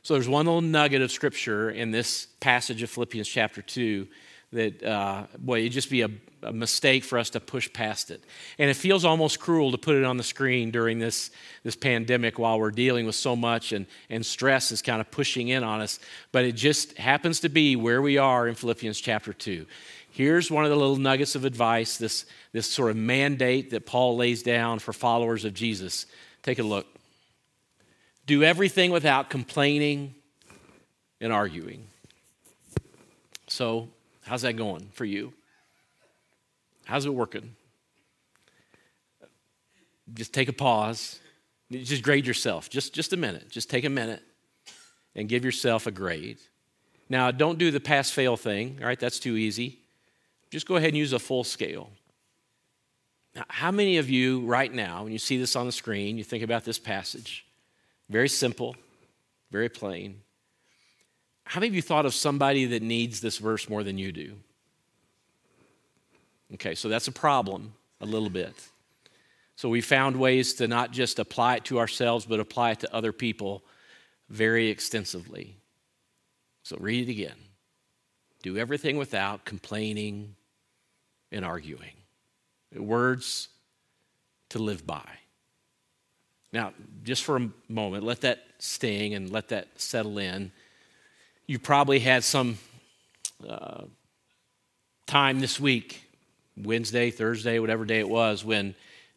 So 0.02 0.14
there's 0.14 0.28
one 0.28 0.46
little 0.46 0.60
nugget 0.60 1.02
of 1.02 1.10
scripture 1.10 1.68
in 1.68 1.90
this 1.90 2.28
passage 2.38 2.80
of 2.84 2.90
Philippians 2.90 3.26
chapter 3.26 3.60
2 3.60 4.06
that, 4.52 4.80
uh, 4.84 5.24
boy, 5.36 5.58
it'd 5.58 5.72
just 5.72 5.90
be 5.90 6.02
a, 6.02 6.10
a, 6.44 6.52
mistake 6.52 7.02
for 7.02 7.18
us 7.18 7.30
to 7.30 7.40
push 7.40 7.72
past 7.72 8.12
it. 8.12 8.22
And 8.56 8.70
it 8.70 8.74
feels 8.74 9.04
almost 9.04 9.40
cruel 9.40 9.72
to 9.72 9.78
put 9.78 9.96
it 9.96 10.04
on 10.04 10.18
the 10.18 10.22
screen 10.22 10.70
during 10.70 11.00
this, 11.00 11.32
this 11.64 11.74
pandemic 11.74 12.38
while 12.38 12.60
we're 12.60 12.70
dealing 12.70 13.04
with 13.04 13.16
so 13.16 13.34
much 13.34 13.72
and, 13.72 13.86
and 14.08 14.24
stress 14.24 14.70
is 14.70 14.80
kind 14.80 15.00
of 15.00 15.10
pushing 15.10 15.48
in 15.48 15.64
on 15.64 15.80
us. 15.80 15.98
But 16.30 16.44
it 16.44 16.52
just 16.52 16.96
happens 16.96 17.40
to 17.40 17.48
be 17.48 17.74
where 17.74 18.00
we 18.00 18.16
are 18.16 18.46
in 18.46 18.54
Philippians 18.54 19.00
chapter 19.00 19.32
2. 19.32 19.66
Here's 20.16 20.50
one 20.50 20.64
of 20.64 20.70
the 20.70 20.76
little 20.76 20.96
nuggets 20.96 21.34
of 21.34 21.44
advice, 21.44 21.98
this, 21.98 22.24
this 22.52 22.66
sort 22.66 22.90
of 22.90 22.96
mandate 22.96 23.68
that 23.72 23.84
Paul 23.84 24.16
lays 24.16 24.42
down 24.42 24.78
for 24.78 24.94
followers 24.94 25.44
of 25.44 25.52
Jesus. 25.52 26.06
Take 26.42 26.58
a 26.58 26.62
look. 26.62 26.86
Do 28.24 28.42
everything 28.42 28.92
without 28.92 29.28
complaining 29.28 30.14
and 31.20 31.34
arguing. 31.34 31.88
So, 33.46 33.88
how's 34.24 34.40
that 34.40 34.56
going 34.56 34.88
for 34.94 35.04
you? 35.04 35.34
How's 36.86 37.04
it 37.04 37.12
working? 37.12 37.54
Just 40.14 40.32
take 40.32 40.48
a 40.48 40.54
pause. 40.54 41.20
Just 41.70 42.02
grade 42.02 42.26
yourself. 42.26 42.70
Just, 42.70 42.94
just 42.94 43.12
a 43.12 43.18
minute. 43.18 43.50
Just 43.50 43.68
take 43.68 43.84
a 43.84 43.90
minute 43.90 44.22
and 45.14 45.28
give 45.28 45.44
yourself 45.44 45.86
a 45.86 45.90
grade. 45.90 46.38
Now, 47.10 47.30
don't 47.32 47.58
do 47.58 47.70
the 47.70 47.80
pass 47.80 48.10
fail 48.10 48.38
thing, 48.38 48.78
all 48.80 48.86
right? 48.86 48.98
That's 48.98 49.18
too 49.18 49.36
easy. 49.36 49.80
Just 50.50 50.66
go 50.66 50.76
ahead 50.76 50.88
and 50.88 50.96
use 50.96 51.12
a 51.12 51.18
full 51.18 51.44
scale. 51.44 51.90
Now, 53.34 53.44
how 53.48 53.70
many 53.70 53.98
of 53.98 54.08
you 54.08 54.40
right 54.40 54.72
now, 54.72 55.02
when 55.02 55.12
you 55.12 55.18
see 55.18 55.36
this 55.36 55.56
on 55.56 55.66
the 55.66 55.72
screen, 55.72 56.16
you 56.16 56.24
think 56.24 56.42
about 56.42 56.64
this 56.64 56.78
passage? 56.78 57.44
Very 58.08 58.28
simple, 58.28 58.76
very 59.50 59.68
plain. 59.68 60.20
How 61.44 61.60
many 61.60 61.68
of 61.68 61.74
you 61.74 61.82
thought 61.82 62.06
of 62.06 62.14
somebody 62.14 62.64
that 62.66 62.82
needs 62.82 63.20
this 63.20 63.38
verse 63.38 63.68
more 63.68 63.82
than 63.82 63.98
you 63.98 64.12
do? 64.12 64.36
Okay, 66.54 66.74
so 66.74 66.88
that's 66.88 67.08
a 67.08 67.12
problem 67.12 67.74
a 68.00 68.06
little 68.06 68.30
bit. 68.30 68.54
So 69.56 69.68
we 69.68 69.80
found 69.80 70.16
ways 70.16 70.54
to 70.54 70.68
not 70.68 70.92
just 70.92 71.18
apply 71.18 71.56
it 71.56 71.64
to 71.64 71.78
ourselves, 71.78 72.26
but 72.26 72.40
apply 72.40 72.72
it 72.72 72.80
to 72.80 72.94
other 72.94 73.12
people 73.12 73.64
very 74.28 74.68
extensively. 74.68 75.56
So 76.62 76.76
read 76.78 77.08
it 77.08 77.12
again. 77.12 77.36
Do 78.42 78.56
everything 78.56 78.96
without 78.96 79.44
complaining 79.44 80.35
and 81.32 81.44
arguing. 81.44 81.92
Words 82.74 83.48
to 84.50 84.58
live 84.58 84.86
by. 84.86 85.08
Now, 86.52 86.72
just 87.04 87.24
for 87.24 87.36
a 87.36 87.48
moment, 87.68 88.04
let 88.04 88.22
that 88.22 88.44
sting 88.58 89.14
and 89.14 89.30
let 89.30 89.48
that 89.48 89.68
settle 89.80 90.18
in. 90.18 90.52
You 91.46 91.58
probably 91.58 92.00
had 92.00 92.24
some 92.24 92.58
uh, 93.46 93.82
time 95.06 95.40
this 95.40 95.60
week, 95.60 96.02
Wednesday, 96.56 97.10
Thursday, 97.10 97.58
whatever 97.58 97.84
day 97.84 97.98
it 97.98 98.08
was, 98.08 98.44
when 98.44 98.74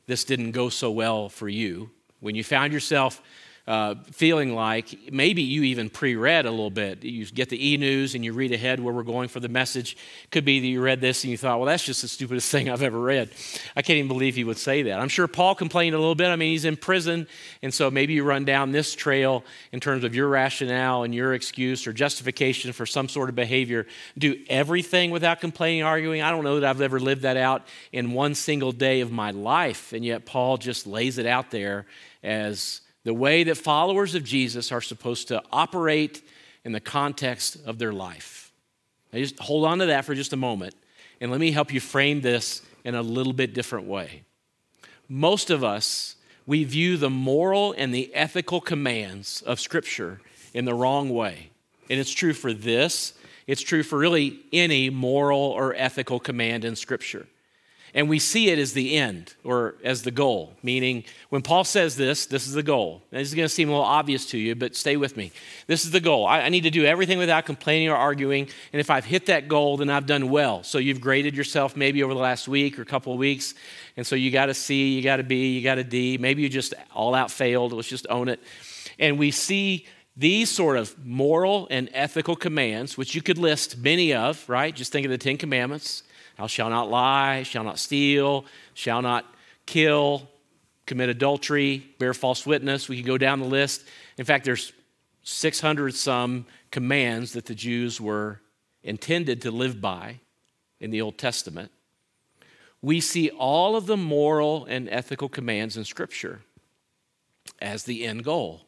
this 0.08 0.24
didn't 0.24 0.52
go 0.52 0.70
so 0.70 0.92
well 0.92 1.30
for 1.30 1.48
you, 1.48 1.92
when 2.20 2.36
you 2.36 2.44
found 2.44 2.74
yourself 2.74 3.22
uh, 3.68 3.96
feeling 4.12 4.56
like 4.56 5.12
maybe 5.12 5.44
you 5.44 5.64
even 5.64 5.90
pre 5.90 6.16
read 6.16 6.46
a 6.46 6.50
little 6.50 6.72
bit. 6.72 7.04
You 7.04 7.26
get 7.28 7.50
the 7.50 7.72
e 7.72 7.78
news 7.78 8.16
and 8.16 8.26
you 8.26 8.34
read 8.34 8.52
ahead 8.52 8.80
where 8.80 8.94
we're 8.94 9.04
going 9.04 9.28
for 9.28 9.40
the 9.40 9.48
message. 9.48 9.96
Could 10.32 10.44
be 10.44 10.60
that 10.60 10.66
you 10.68 10.82
read 10.82 11.02
this 11.02 11.24
and 11.24 11.30
you 11.30 11.38
thought, 11.38 11.60
well, 11.60 11.68
that's 11.68 11.84
just 11.84 12.02
the 12.02 12.08
stupidest 12.08 12.52
thing 12.52 12.70
I've 12.70 12.82
ever 12.82 13.00
read. 13.00 13.30
I 13.76 13.82
can't 13.82 13.98
even 13.98 14.08
believe 14.08 14.36
he 14.36 14.44
would 14.44 14.58
say 14.58 14.84
that. 14.84 15.00
I'm 15.00 15.08
sure 15.08 15.28
Paul 15.28 15.54
complained 15.54 15.96
a 15.96 16.00
little 16.00 16.16
bit. 16.16 16.30
I 16.30 16.36
mean, 16.36 16.52
he's 16.52 16.66
in 16.66 16.78
prison, 16.78 17.28
and 17.62 17.74
so 17.74 17.92
maybe 17.92 18.14
you 18.14 18.24
run 18.24 18.44
down 18.44 18.72
this 18.72 18.96
trail 18.96 19.44
in 19.72 19.80
terms 19.80 20.04
of 20.04 20.16
your 20.16 20.28
rationale 20.28 21.04
and 21.04 21.14
your 21.14 21.34
excuse 21.34 21.86
or 21.86 21.94
justification 21.94 22.74
for 22.74 22.86
some 22.86 23.08
sort 23.08 23.30
of 23.30 23.36
behavior. 23.36 23.86
Do 24.18 24.36
everything 24.50 25.12
without 25.12 25.42
complaining, 25.42 25.84
arguing. 25.84 26.22
I 26.22 26.32
don't 26.32 26.44
know 26.44 26.60
that 26.60 26.68
I've 26.68 26.82
ever 26.82 27.00
lived 27.00 27.22
that 27.22 27.38
out 27.38 27.68
in 27.92 28.14
one 28.14 28.36
single 28.36 28.72
day 28.72 29.02
of 29.02 29.12
my 29.12 29.32
life, 29.32 29.94
and 29.94 30.04
yet 30.04 30.26
Paul 30.26 30.58
just 30.58 30.88
lays 30.88 31.18
it 31.18 31.26
out 31.26 31.52
there 31.52 31.86
as 32.24 32.82
the 33.10 33.14
way 33.16 33.44
that 33.44 33.58
followers 33.58 34.14
of 34.14 34.24
Jesus 34.24 34.72
are 34.72 34.82
supposed 34.82 35.30
to 35.30 35.42
operate 35.52 36.22
in 36.64 36.74
the 36.74 36.80
context 36.80 37.58
of 37.66 37.80
their 37.80 37.92
life. 37.92 38.52
Now 39.12 39.18
just 39.18 39.40
hold 39.40 39.66
on 39.66 39.80
to 39.80 39.88
that 39.88 40.06
for 40.06 40.14
just 40.14 40.32
a 40.32 40.38
moment, 40.38 40.76
and 41.20 41.32
let 41.32 41.40
me 41.40 41.50
help 41.50 41.74
you 41.74 41.80
frame 41.80 42.22
this 42.22 42.62
in 42.84 42.94
a 42.94 43.02
little 43.02 43.34
bit 43.34 43.56
different 43.56 43.88
way. 43.88 44.26
Most 45.08 45.50
of 45.50 45.64
us, 45.64 46.18
we 46.46 46.64
view 46.66 46.98
the 46.98 47.10
moral 47.10 47.74
and 47.76 47.92
the 47.92 48.14
ethical 48.14 48.62
commands 48.62 49.42
of 49.42 49.60
Scripture 49.60 50.22
in 50.54 50.66
the 50.66 50.76
wrong 50.76 51.10
way. 51.10 51.50
And 51.90 52.00
it's 52.00 52.14
true 52.14 52.34
for 52.34 52.54
this, 52.54 53.16
it's 53.48 53.64
true 53.64 53.82
for 53.82 53.98
really 53.98 54.40
any 54.54 54.92
moral 54.92 55.40
or 55.40 55.74
ethical 55.74 56.20
command 56.20 56.64
in 56.64 56.76
Scripture. 56.76 57.26
And 57.94 58.08
we 58.08 58.20
see 58.20 58.50
it 58.50 58.60
as 58.60 58.74
the 58.74 58.96
end 58.96 59.34
or 59.44 59.76
as 59.84 60.04
the 60.04 60.12
goal, 60.12 60.54
meaning 60.62 61.04
when 61.30 61.42
Paul 61.42 61.64
says 61.64 61.96
this, 61.96 62.26
this 62.26 62.46
is 62.48 62.54
the 62.54 62.64
goal. 62.64 63.02
And 63.12 63.20
this 63.20 63.30
is 63.30 63.36
going 63.36 63.48
to 63.48 63.54
seem 63.54 63.70
a 63.70 63.72
little 63.72 63.86
obvious 63.86 64.26
to 64.28 64.38
you, 64.38 64.56
but 64.56 64.76
stay 64.76 64.96
with 64.96 65.18
me. 65.18 65.32
This 65.68 65.86
is 65.86 65.92
the 65.92 66.00
goal. 66.00 66.28
I, 66.28 66.42
I, 66.42 66.50
need 66.50 66.62
to 66.62 66.70
do 66.70 66.86
everything 66.86 67.18
without 67.18 67.46
complaining 67.46 67.90
or 67.90 67.96
arguing. 67.96 68.48
And 68.74 68.80
if 68.80 68.90
I've 68.90 69.06
hit 69.06 69.26
that 69.26 69.48
goal, 69.48 69.78
then 69.78 69.90
I've 69.90 70.06
done 70.06 70.30
well. 70.30 70.64
So 70.64 70.78
you've 70.78 71.02
graded 71.02 71.36
yourself 71.36 71.76
maybe 71.76 72.04
over 72.04 72.14
the 72.14 72.20
last 72.20 72.48
week 72.48 72.78
or 72.78 72.86
couple 72.86 73.14
of 73.14 73.20
weeks. 73.20 73.56
And 73.98 74.06
so 74.06 74.16
you 74.16 74.30
got 74.30 74.50
a 74.50 74.54
C, 74.54 74.94
you 74.94 75.02
got 75.02 75.20
a 75.20 75.24
B, 75.24 75.54
you 75.54 75.64
got 75.64 75.78
a 75.78 75.84
D. 75.84 76.18
Maybe 76.18 76.44
you 76.44 76.50
just 76.50 76.74
all 76.94 77.16
out 77.16 77.32
failed. 77.32 77.74
Let's 77.74 77.88
just 77.88 78.08
own 78.10 78.30
it. 78.30 78.40
And 79.00 79.18
we 79.18 79.32
see 79.32 79.88
these 80.16 80.50
sort 80.50 80.78
of 80.78 80.94
moral 81.06 81.68
and 81.72 81.90
ethical 81.94 82.36
commands, 82.36 82.98
which 82.98 83.16
you 83.16 83.22
could 83.22 83.38
list 83.38 83.78
many 83.78 84.14
of, 84.14 84.48
right? 84.50 84.76
Just 84.76 84.92
think 84.92 85.06
of 85.06 85.12
the 85.12 85.18
Ten 85.18 85.38
Commandments 85.38 86.04
Thou 86.40 86.48
shalt 86.48 86.70
not 86.70 86.90
lie, 86.90 87.44
shall 87.44 87.66
not 87.66 87.78
steal, 87.78 88.46
shall 88.74 89.02
not 89.02 89.26
kill, 89.66 90.30
commit 90.86 91.10
adultery, 91.10 91.86
bear 92.00 92.14
false 92.14 92.46
witness. 92.46 92.88
We 92.88 92.96
could 92.96 93.06
go 93.06 93.18
down 93.18 93.42
the 93.42 93.46
list. 93.46 93.84
In 94.18 94.24
fact, 94.24 94.46
there's 94.46 94.72
600 95.24 95.94
some 95.94 96.46
commands 96.72 97.34
that 97.34 97.46
the 97.46 97.54
Jews 97.54 98.00
were 98.00 98.40
intended 98.84 99.42
to 99.42 99.52
live 99.52 99.82
by 99.82 100.22
in 100.80 100.92
the 100.92 101.02
Old 101.02 101.18
Testament. 101.18 101.72
We 102.82 103.02
see 103.02 103.30
all 103.32 103.76
of 103.76 103.86
the 103.86 103.98
moral 103.98 104.64
and 104.64 104.88
ethical 104.88 105.28
commands 105.28 105.76
in 105.76 105.84
Scripture 105.84 106.40
as 107.62 107.84
the 107.84 108.06
end 108.06 108.24
goal. 108.24 108.62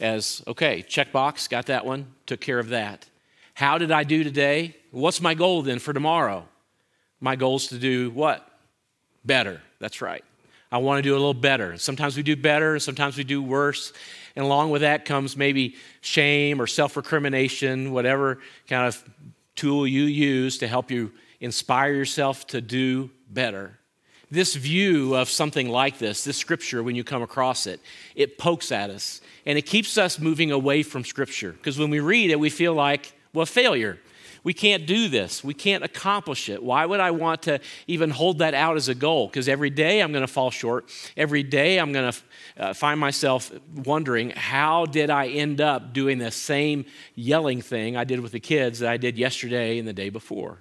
As, 0.00 0.42
okay, 0.48 0.82
checkbox, 0.82 1.48
got 1.48 1.66
that 1.66 1.86
one, 1.86 2.12
took 2.26 2.40
care 2.40 2.58
of 2.58 2.70
that. 2.70 3.08
How 3.54 3.78
did 3.78 3.92
I 3.92 4.02
do 4.02 4.24
today? 4.24 4.74
What's 4.90 5.20
my 5.20 5.34
goal 5.34 5.62
then 5.62 5.78
for 5.78 5.92
tomorrow? 5.92 6.48
My 7.20 7.36
goal 7.36 7.56
is 7.56 7.68
to 7.68 7.78
do 7.78 8.10
what? 8.10 8.46
Better. 9.24 9.60
That's 9.78 10.00
right. 10.02 10.24
I 10.70 10.78
want 10.78 10.98
to 10.98 11.02
do 11.02 11.12
a 11.12 11.18
little 11.18 11.34
better. 11.34 11.78
Sometimes 11.78 12.16
we 12.16 12.22
do 12.24 12.34
better, 12.34 12.78
sometimes 12.80 13.16
we 13.16 13.24
do 13.24 13.42
worse. 13.42 13.92
And 14.34 14.44
along 14.44 14.70
with 14.70 14.82
that 14.82 15.04
comes 15.04 15.36
maybe 15.36 15.76
shame 16.00 16.60
or 16.60 16.66
self 16.66 16.96
recrimination, 16.96 17.92
whatever 17.92 18.40
kind 18.68 18.86
of 18.86 19.02
tool 19.54 19.86
you 19.86 20.04
use 20.04 20.58
to 20.58 20.66
help 20.66 20.90
you 20.90 21.12
inspire 21.40 21.92
yourself 21.92 22.46
to 22.48 22.60
do 22.60 23.10
better. 23.30 23.78
This 24.30 24.56
view 24.56 25.14
of 25.14 25.28
something 25.28 25.68
like 25.68 25.98
this, 25.98 26.24
this 26.24 26.36
scripture, 26.36 26.82
when 26.82 26.96
you 26.96 27.04
come 27.04 27.22
across 27.22 27.68
it, 27.68 27.78
it 28.16 28.36
pokes 28.36 28.72
at 28.72 28.90
us 28.90 29.20
and 29.46 29.56
it 29.56 29.62
keeps 29.62 29.96
us 29.96 30.18
moving 30.18 30.50
away 30.50 30.82
from 30.82 31.04
scripture. 31.04 31.52
Because 31.52 31.78
when 31.78 31.90
we 31.90 32.00
read 32.00 32.30
it, 32.30 32.40
we 32.40 32.50
feel 32.50 32.74
like, 32.74 33.12
well, 33.32 33.46
failure. 33.46 34.00
We 34.44 34.52
can't 34.52 34.86
do 34.86 35.08
this. 35.08 35.42
We 35.42 35.54
can't 35.54 35.82
accomplish 35.82 36.50
it. 36.50 36.62
Why 36.62 36.84
would 36.84 37.00
I 37.00 37.12
want 37.12 37.42
to 37.42 37.60
even 37.86 38.10
hold 38.10 38.38
that 38.38 38.52
out 38.52 38.76
as 38.76 38.88
a 38.88 38.94
goal? 38.94 39.26
Because 39.26 39.48
every 39.48 39.70
day 39.70 40.00
I'm 40.00 40.12
going 40.12 40.26
to 40.26 40.32
fall 40.32 40.50
short. 40.50 40.90
Every 41.16 41.42
day 41.42 41.78
I'm 41.78 41.92
going 41.92 42.12
to 42.12 42.62
uh, 42.62 42.74
find 42.74 43.00
myself 43.00 43.50
wondering, 43.74 44.30
how 44.30 44.84
did 44.84 45.08
I 45.08 45.28
end 45.28 45.62
up 45.62 45.94
doing 45.94 46.18
the 46.18 46.30
same 46.30 46.84
yelling 47.14 47.62
thing 47.62 47.96
I 47.96 48.04
did 48.04 48.20
with 48.20 48.32
the 48.32 48.40
kids 48.40 48.80
that 48.80 48.90
I 48.90 48.98
did 48.98 49.16
yesterday 49.16 49.78
and 49.78 49.88
the 49.88 49.94
day 49.94 50.10
before? 50.10 50.58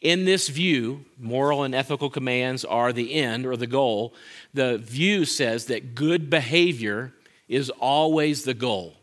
In 0.00 0.24
this 0.24 0.48
view, 0.48 1.04
moral 1.18 1.62
and 1.62 1.76
ethical 1.76 2.10
commands 2.10 2.64
are 2.64 2.92
the 2.92 3.14
end 3.14 3.46
or 3.46 3.56
the 3.56 3.66
goal. 3.68 4.12
The 4.54 4.78
view 4.78 5.24
says 5.24 5.66
that 5.66 5.94
good 5.94 6.28
behavior 6.28 7.14
is 7.48 7.70
always 7.70 8.42
the 8.42 8.54
goal. 8.54 8.97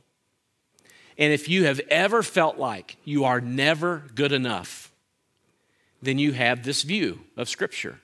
And 1.17 1.31
if 1.31 1.47
you 1.47 1.65
have 1.65 1.79
ever 1.89 2.23
felt 2.23 2.57
like 2.57 2.97
you 3.03 3.23
are 3.23 3.39
never 3.41 4.03
good 4.15 4.31
enough, 4.31 4.91
then 6.01 6.19
you 6.19 6.33
have 6.33 6.63
this 6.63 6.83
view 6.83 7.21
of 7.37 7.49
Scripture 7.49 7.99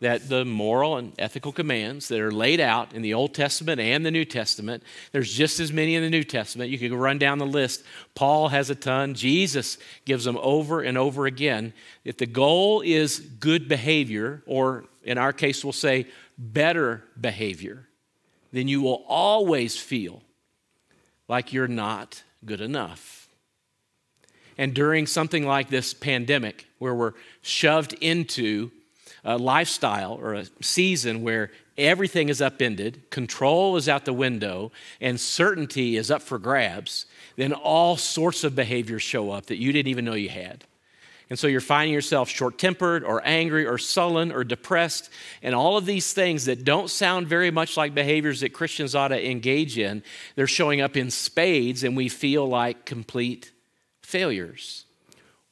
that 0.00 0.28
the 0.28 0.44
moral 0.44 0.96
and 0.96 1.12
ethical 1.18 1.52
commands 1.52 2.08
that 2.08 2.20
are 2.20 2.30
laid 2.30 2.60
out 2.60 2.92
in 2.92 3.00
the 3.00 3.14
Old 3.14 3.32
Testament 3.32 3.80
and 3.80 4.04
the 4.04 4.10
New 4.10 4.24
Testament, 4.24 4.82
there's 5.12 5.32
just 5.32 5.60
as 5.60 5.72
many 5.72 5.94
in 5.94 6.02
the 6.02 6.10
New 6.10 6.24
Testament. 6.24 6.70
You 6.70 6.78
could 6.78 6.92
run 6.92 7.18
down 7.18 7.38
the 7.38 7.46
list. 7.46 7.84
Paul 8.14 8.48
has 8.48 8.70
a 8.70 8.74
ton, 8.74 9.14
Jesus 9.14 9.78
gives 10.04 10.24
them 10.24 10.38
over 10.42 10.82
and 10.82 10.98
over 10.98 11.26
again. 11.26 11.72
If 12.04 12.18
the 12.18 12.26
goal 12.26 12.82
is 12.82 13.18
good 13.18 13.68
behavior, 13.68 14.42
or 14.46 14.84
in 15.04 15.16
our 15.16 15.32
case, 15.32 15.64
we'll 15.64 15.72
say 15.72 16.06
better 16.36 17.04
behavior, 17.18 17.88
then 18.52 18.68
you 18.68 18.82
will 18.82 19.04
always 19.08 19.76
feel 19.76 20.22
like 21.28 21.52
you're 21.52 21.68
not 21.68 22.22
good 22.46 22.60
enough. 22.60 23.28
And 24.56 24.74
during 24.74 25.06
something 25.06 25.46
like 25.46 25.68
this 25.68 25.94
pandemic, 25.94 26.66
where 26.78 26.94
we're 26.94 27.14
shoved 27.42 27.92
into 27.94 28.70
a 29.24 29.36
lifestyle 29.36 30.14
or 30.14 30.34
a 30.34 30.46
season 30.60 31.22
where 31.22 31.50
everything 31.76 32.28
is 32.28 32.40
upended, 32.40 33.10
control 33.10 33.76
is 33.76 33.88
out 33.88 34.04
the 34.04 34.12
window, 34.12 34.70
and 35.00 35.18
certainty 35.18 35.96
is 35.96 36.10
up 36.10 36.22
for 36.22 36.38
grabs, 36.38 37.06
then 37.36 37.52
all 37.52 37.96
sorts 37.96 38.44
of 38.44 38.54
behaviors 38.54 39.02
show 39.02 39.30
up 39.30 39.46
that 39.46 39.56
you 39.56 39.72
didn't 39.72 39.88
even 39.88 40.04
know 40.04 40.14
you 40.14 40.28
had. 40.28 40.64
And 41.30 41.38
so 41.38 41.46
you're 41.46 41.60
finding 41.60 41.94
yourself 41.94 42.28
short 42.28 42.58
tempered 42.58 43.02
or 43.02 43.22
angry 43.24 43.66
or 43.66 43.78
sullen 43.78 44.30
or 44.30 44.44
depressed, 44.44 45.10
and 45.42 45.54
all 45.54 45.76
of 45.76 45.86
these 45.86 46.12
things 46.12 46.44
that 46.44 46.64
don't 46.64 46.90
sound 46.90 47.26
very 47.26 47.50
much 47.50 47.76
like 47.76 47.94
behaviors 47.94 48.40
that 48.40 48.52
Christians 48.52 48.94
ought 48.94 49.08
to 49.08 49.30
engage 49.30 49.78
in, 49.78 50.02
they're 50.36 50.46
showing 50.46 50.80
up 50.80 50.96
in 50.96 51.10
spades, 51.10 51.82
and 51.82 51.96
we 51.96 52.08
feel 52.08 52.46
like 52.46 52.84
complete 52.84 53.52
failures. 54.02 54.84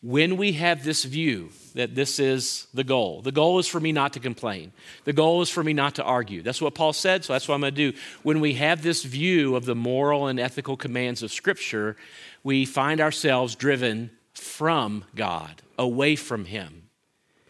When 0.03 0.37
we 0.37 0.53
have 0.55 0.83
this 0.83 1.05
view 1.05 1.51
that 1.75 1.95
this 1.95 2.19
is 2.19 2.67
the 2.75 2.83
goal, 2.83 3.23
the 3.23 3.31
goal 3.31 3.61
is 3.61 3.69
for 3.69 3.79
me 3.79 3.93
not 3.93 4.13
to 4.15 4.21
complain. 4.21 4.73
The 5.05 5.13
goal 5.13 5.43
is 5.43 5.49
for 5.49 5.63
me 5.63 5.73
not 5.73 5.95
to 5.95 6.03
argue. 6.03 6.43
That's 6.43 6.61
what 6.61 6.75
Paul 6.75 6.93
said, 6.93 7.25
so 7.25 7.33
that's 7.33 7.47
what 7.47 7.55
I'm 7.55 7.61
going 7.61 7.75
to 7.75 7.93
do. 7.93 7.99
When 8.25 8.41
we 8.41 8.55
have 8.55 8.83
this 8.83 9.05
view 9.05 9.55
of 9.55 9.65
the 9.65 9.77
moral 9.77 10.27
and 10.27 10.41
ethical 10.41 10.77
commands 10.77 11.23
of 11.23 11.33
Scripture, 11.33 11.97
we 12.43 12.65
find 12.65 13.01
ourselves 13.01 13.55
driven 13.55 14.11
from 14.33 15.05
God, 15.15 15.63
away 15.79 16.17
from 16.17 16.45
Him, 16.45 16.89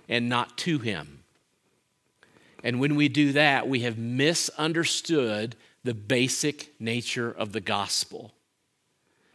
and 0.09 0.29
not 0.29 0.57
to 0.59 0.79
Him. 0.79 1.23
And 2.63 2.81
when 2.81 2.95
we 2.95 3.09
do 3.09 3.33
that, 3.33 3.69
we 3.69 3.81
have 3.81 3.99
misunderstood 3.99 5.57
the 5.85 5.95
basic 5.95 6.81
nature 6.81 7.31
of 7.31 7.53
the 7.53 7.61
gospel. 7.61 8.33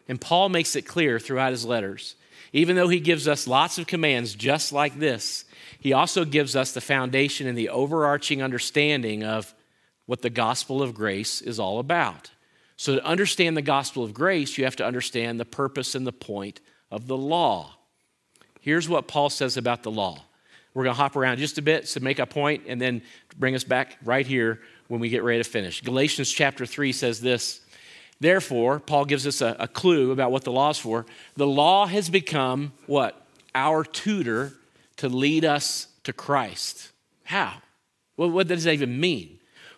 And 0.07 0.21
Paul 0.21 0.49
makes 0.49 0.75
it 0.75 0.83
clear 0.83 1.19
throughout 1.19 1.51
his 1.51 1.65
letters. 1.65 2.15
Even 2.53 2.77
though 2.77 2.88
he 2.88 3.01
gives 3.01 3.27
us 3.27 3.45
lots 3.45 3.77
of 3.77 3.88
commands 3.88 4.33
just 4.33 4.71
like 4.71 4.97
this, 4.99 5.43
he 5.79 5.91
also 5.91 6.23
gives 6.23 6.55
us 6.55 6.71
the 6.71 6.81
foundation 6.81 7.45
and 7.47 7.57
the 7.57 7.69
overarching 7.69 8.41
understanding 8.41 9.23
of 9.23 9.53
what 10.05 10.21
the 10.21 10.29
gospel 10.29 10.81
of 10.81 10.93
grace 10.93 11.41
is 11.41 11.60
all 11.60 11.79
about. 11.79 12.31
So, 12.77 12.95
to 12.95 13.05
understand 13.05 13.57
the 13.57 13.62
gospel 13.62 14.03
of 14.03 14.13
grace, 14.13 14.57
you 14.57 14.63
have 14.63 14.75
to 14.77 14.86
understand 14.86 15.39
the 15.39 15.45
purpose 15.45 15.95
and 15.95 16.07
the 16.07 16.13
point 16.13 16.62
of 16.91 17.08
the 17.08 17.17
law. 17.17 17.76
Here's 18.62 18.89
what 18.89 19.08
Paul 19.08 19.30
says 19.30 19.58
about 19.58 19.84
the 19.84 19.91
law. 19.91 20.23
We're 20.73 20.84
going 20.84 20.95
to 20.95 21.02
hop 21.02 21.15
around 21.15 21.38
just 21.38 21.58
a 21.58 21.62
bit 21.62 21.86
to 21.88 22.00
make 22.00 22.19
a 22.19 22.26
point 22.26 22.63
and 22.67 22.80
then 22.80 23.02
bring 23.38 23.56
us 23.56 23.63
back 23.63 23.97
right 24.04 24.28
here 24.28 24.62
when 24.88 25.00
we 25.00 25.10
get 25.10 25.23
ready 25.23 25.41
to 25.41 25.50
finish. 25.50 25.82
Galatians 25.82 26.32
chapter 26.32 26.65
3 26.65 26.91
says 26.91 27.21
this 27.21 27.62
Therefore, 28.19 28.80
Paul 28.80 29.06
gives 29.06 29.26
us 29.26 29.41
a, 29.41 29.56
a 29.60 29.67
clue 29.67 30.12
about 30.12 30.32
what 30.32 30.43
the 30.43 30.52
law 30.52 30.69
is 30.69 30.78
for. 30.78 31.06
The 31.36 31.47
law 31.47 31.88
has 31.88 32.10
become 32.10 32.73
what? 32.86 33.23
our 33.58 33.84
tutor 33.84 34.54
to 34.97 35.10
lead 35.10 35.43
us 35.43 35.88
to 36.04 36.13
Christ. 36.13 36.91
How? 37.23 37.56
What 38.15 38.47
does 38.47 38.63
that 38.65 38.73
even 38.73 39.00
mean? 39.00 39.37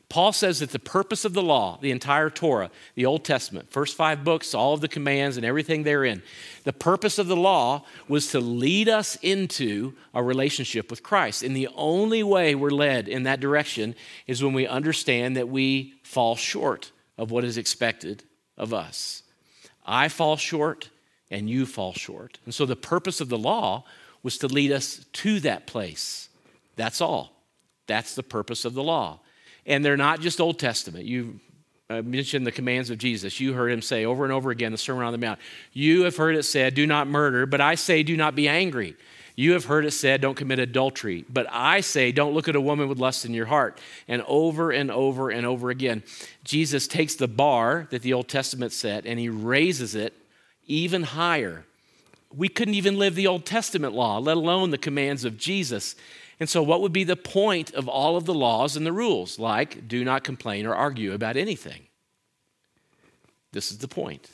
Paul 0.09 0.33
says 0.33 0.59
that 0.59 0.71
the 0.71 0.79
purpose 0.79 1.23
of 1.23 1.33
the 1.33 1.43
law, 1.43 1.77
the 1.81 1.91
entire 1.91 2.31
Torah, 2.31 2.71
the 2.95 3.05
Old 3.05 3.23
Testament, 3.23 3.71
first 3.71 3.95
five 3.95 4.23
books, 4.23 4.55
all 4.55 4.73
of 4.73 4.81
the 4.81 4.87
commands 4.87 5.37
and 5.37 5.45
everything 5.45 5.83
therein, 5.83 6.23
the 6.63 6.73
purpose 6.73 7.19
of 7.19 7.27
the 7.27 7.35
law 7.35 7.85
was 8.07 8.31
to 8.31 8.39
lead 8.39 8.89
us 8.89 9.17
into 9.21 9.93
a 10.15 10.23
relationship 10.23 10.89
with 10.89 11.03
Christ. 11.03 11.43
And 11.43 11.55
the 11.55 11.69
only 11.75 12.23
way 12.23 12.55
we're 12.55 12.71
led 12.71 13.07
in 13.07 13.21
that 13.23 13.39
direction 13.39 13.93
is 14.25 14.43
when 14.43 14.53
we 14.53 14.65
understand 14.65 15.37
that 15.37 15.47
we 15.47 15.93
fall 16.01 16.35
short 16.35 16.91
of 17.15 17.29
what 17.29 17.43
is 17.43 17.57
expected 17.57 18.23
of 18.57 18.73
us. 18.73 19.21
I 19.85 20.07
fall 20.07 20.37
short 20.37 20.89
and 21.29 21.47
you 21.47 21.67
fall 21.67 21.93
short. 21.93 22.39
And 22.45 22.53
so 22.53 22.65
the 22.65 22.75
purpose 22.75 23.21
of 23.21 23.29
the 23.29 23.37
law 23.37 23.83
was 24.23 24.39
to 24.39 24.47
lead 24.47 24.71
us 24.71 25.05
to 25.13 25.39
that 25.41 25.67
place. 25.67 26.29
That's 26.75 26.99
all. 26.99 27.43
That's 27.85 28.15
the 28.15 28.23
purpose 28.23 28.65
of 28.65 28.73
the 28.73 28.83
law. 28.83 29.19
And 29.65 29.83
they're 29.83 29.97
not 29.97 30.21
just 30.21 30.39
Old 30.39 30.59
Testament. 30.59 31.05
You 31.05 31.39
uh, 31.89 32.01
mentioned 32.01 32.45
the 32.45 32.51
commands 32.51 32.89
of 32.89 32.97
Jesus. 32.97 33.39
You 33.39 33.53
heard 33.53 33.71
him 33.71 33.81
say 33.81 34.05
over 34.05 34.23
and 34.23 34.31
over 34.33 34.51
again, 34.51 34.71
the 34.71 34.77
Sermon 34.77 35.05
on 35.05 35.11
the 35.11 35.17
Mount. 35.17 35.39
You 35.73 36.03
have 36.03 36.15
heard 36.15 36.35
it 36.35 36.43
said, 36.43 36.75
do 36.75 36.85
not 36.85 37.07
murder, 37.07 37.45
but 37.45 37.61
I 37.61 37.75
say, 37.75 38.03
do 38.03 38.15
not 38.15 38.35
be 38.35 38.47
angry. 38.47 38.95
You 39.35 39.53
have 39.53 39.65
heard 39.65 39.85
it 39.85 39.91
said, 39.91 40.19
don't 40.19 40.35
commit 40.35 40.59
adultery. 40.59 41.23
But 41.29 41.47
I 41.49 41.79
say, 41.79 42.11
don't 42.11 42.33
look 42.33 42.49
at 42.49 42.57
a 42.57 42.61
woman 42.61 42.89
with 42.89 42.99
lust 42.99 43.23
in 43.23 43.33
your 43.33 43.45
heart. 43.45 43.79
And 44.07 44.21
over 44.27 44.71
and 44.71 44.91
over 44.91 45.29
and 45.29 45.47
over 45.47 45.69
again, 45.69 46.03
Jesus 46.43 46.87
takes 46.87 47.15
the 47.15 47.27
bar 47.27 47.87
that 47.89 48.01
the 48.01 48.13
Old 48.13 48.27
Testament 48.27 48.73
set 48.73 49.05
and 49.05 49.17
he 49.17 49.29
raises 49.29 49.95
it 49.95 50.13
even 50.67 51.03
higher. 51.03 51.63
We 52.35 52.49
couldn't 52.49 52.75
even 52.75 52.99
live 52.99 53.15
the 53.15 53.27
Old 53.27 53.45
Testament 53.45 53.93
law, 53.93 54.19
let 54.19 54.37
alone 54.37 54.71
the 54.71 54.77
commands 54.77 55.23
of 55.23 55.37
Jesus. 55.37 55.95
And 56.39 56.47
so, 56.49 56.63
what 56.63 56.81
would 56.81 56.93
be 56.93 57.03
the 57.03 57.15
point 57.15 57.73
of 57.73 57.87
all 57.87 58.15
of 58.15 58.25
the 58.25 58.33
laws 58.33 58.75
and 58.75 58.85
the 58.85 58.93
rules, 58.93 59.39
like 59.39 59.87
do 59.87 60.03
not 60.05 60.23
complain 60.23 60.65
or 60.65 60.73
argue 60.73 61.13
about 61.13 61.35
anything? 61.35 61.83
This 63.51 63.71
is 63.71 63.79
the 63.79 63.87
point. 63.87 64.29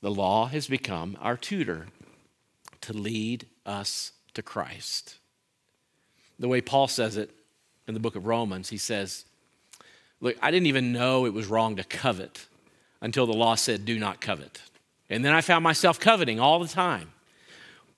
The 0.00 0.10
law 0.10 0.46
has 0.46 0.66
become 0.66 1.16
our 1.20 1.36
tutor 1.36 1.86
to 2.82 2.92
lead 2.92 3.46
us 3.64 4.12
to 4.34 4.42
Christ. 4.42 5.18
The 6.38 6.48
way 6.48 6.60
Paul 6.60 6.88
says 6.88 7.16
it 7.16 7.30
in 7.86 7.94
the 7.94 8.00
book 8.00 8.16
of 8.16 8.26
Romans, 8.26 8.68
he 8.68 8.78
says, 8.78 9.24
Look, 10.20 10.36
I 10.40 10.50
didn't 10.50 10.66
even 10.66 10.92
know 10.92 11.26
it 11.26 11.34
was 11.34 11.48
wrong 11.48 11.76
to 11.76 11.84
covet 11.84 12.46
until 13.02 13.26
the 13.26 13.32
law 13.32 13.56
said, 13.56 13.84
do 13.84 13.98
not 13.98 14.20
covet. 14.20 14.62
And 15.10 15.22
then 15.24 15.34
I 15.34 15.40
found 15.42 15.64
myself 15.64 16.00
coveting 16.00 16.40
all 16.40 16.60
the 16.60 16.68
time. 16.68 17.12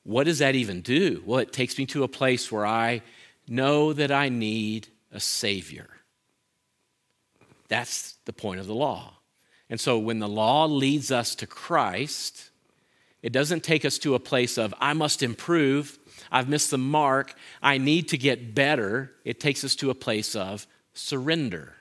What 0.05 0.25
does 0.25 0.39
that 0.39 0.55
even 0.55 0.83
do? 0.83 1.23
Well, 1.27 1.41
it 1.41 1.53
takes 1.53 1.77
me 1.79 1.87
to 1.87 2.05
a 2.05 2.09
place 2.09 2.53
where 2.53 2.67
I 2.67 3.03
know 3.49 3.93
that 3.93 4.11
I 4.11 4.29
need 4.29 4.89
a 5.11 5.21
Savior. 5.21 5.89
That's 7.69 8.15
the 8.27 8.33
point 8.33 8.61
of 8.61 8.67
the 8.67 8.75
law. 8.75 9.15
And 9.71 9.81
so 9.81 9.99
when 9.99 10.19
the 10.19 10.29
law 10.29 10.67
leads 10.67 11.11
us 11.11 11.35
to 11.37 11.47
Christ, 11.47 12.51
it 13.23 13.33
doesn't 13.33 13.65
take 13.65 13.87
us 13.87 13.97
to 13.99 14.15
a 14.15 14.21
place 14.21 14.59
of, 14.59 14.75
I 14.79 14.93
must 14.93 15.23
improve, 15.23 15.99
I've 16.31 16.49
missed 16.49 16.71
the 16.71 16.79
mark, 16.79 17.35
I 17.63 17.79
need 17.79 18.09
to 18.09 18.19
get 18.19 18.55
better. 18.55 19.13
It 19.25 19.41
takes 19.41 19.65
us 19.65 19.75
to 19.77 19.89
a 19.89 19.95
place 19.95 20.37
of 20.37 20.67
surrender. 20.93 21.75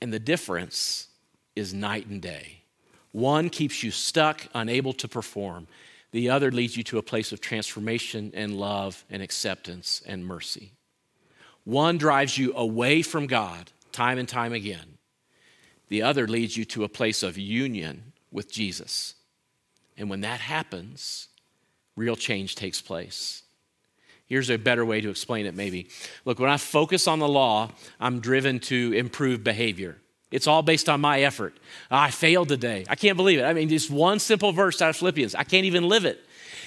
And 0.00 0.12
the 0.12 0.18
difference 0.18 1.08
is 1.54 1.74
night 1.74 2.06
and 2.06 2.22
day. 2.22 2.62
One 3.12 3.50
keeps 3.50 3.82
you 3.82 3.90
stuck, 3.90 4.48
unable 4.54 4.94
to 4.94 5.06
perform. 5.06 5.68
The 6.14 6.30
other 6.30 6.52
leads 6.52 6.76
you 6.76 6.84
to 6.84 6.98
a 6.98 7.02
place 7.02 7.32
of 7.32 7.40
transformation 7.40 8.30
and 8.34 8.56
love 8.56 9.04
and 9.10 9.20
acceptance 9.20 10.00
and 10.06 10.24
mercy. 10.24 10.70
One 11.64 11.98
drives 11.98 12.38
you 12.38 12.54
away 12.54 13.02
from 13.02 13.26
God 13.26 13.72
time 13.90 14.18
and 14.18 14.28
time 14.28 14.52
again. 14.52 14.98
The 15.88 16.02
other 16.02 16.28
leads 16.28 16.56
you 16.56 16.64
to 16.66 16.84
a 16.84 16.88
place 16.88 17.24
of 17.24 17.36
union 17.36 18.12
with 18.30 18.48
Jesus. 18.48 19.14
And 19.96 20.08
when 20.08 20.20
that 20.20 20.38
happens, 20.38 21.30
real 21.96 22.14
change 22.14 22.54
takes 22.54 22.80
place. 22.80 23.42
Here's 24.26 24.50
a 24.50 24.56
better 24.56 24.84
way 24.84 25.00
to 25.00 25.10
explain 25.10 25.46
it, 25.46 25.56
maybe. 25.56 25.88
Look, 26.24 26.38
when 26.38 26.48
I 26.48 26.58
focus 26.58 27.08
on 27.08 27.18
the 27.18 27.26
law, 27.26 27.70
I'm 27.98 28.20
driven 28.20 28.60
to 28.60 28.92
improve 28.92 29.42
behavior. 29.42 29.96
It's 30.34 30.48
all 30.48 30.62
based 30.62 30.88
on 30.88 31.00
my 31.00 31.20
effort. 31.20 31.56
I 31.92 32.10
failed 32.10 32.48
today. 32.48 32.84
I 32.88 32.96
can't 32.96 33.16
believe 33.16 33.38
it. 33.38 33.44
I 33.44 33.52
mean, 33.52 33.68
just 33.68 33.88
one 33.88 34.18
simple 34.18 34.50
verse 34.50 34.82
out 34.82 34.90
of 34.90 34.96
Philippians. 34.96 35.36
I 35.36 35.44
can't 35.44 35.64
even 35.64 35.88
live 35.88 36.04
it. 36.04 36.18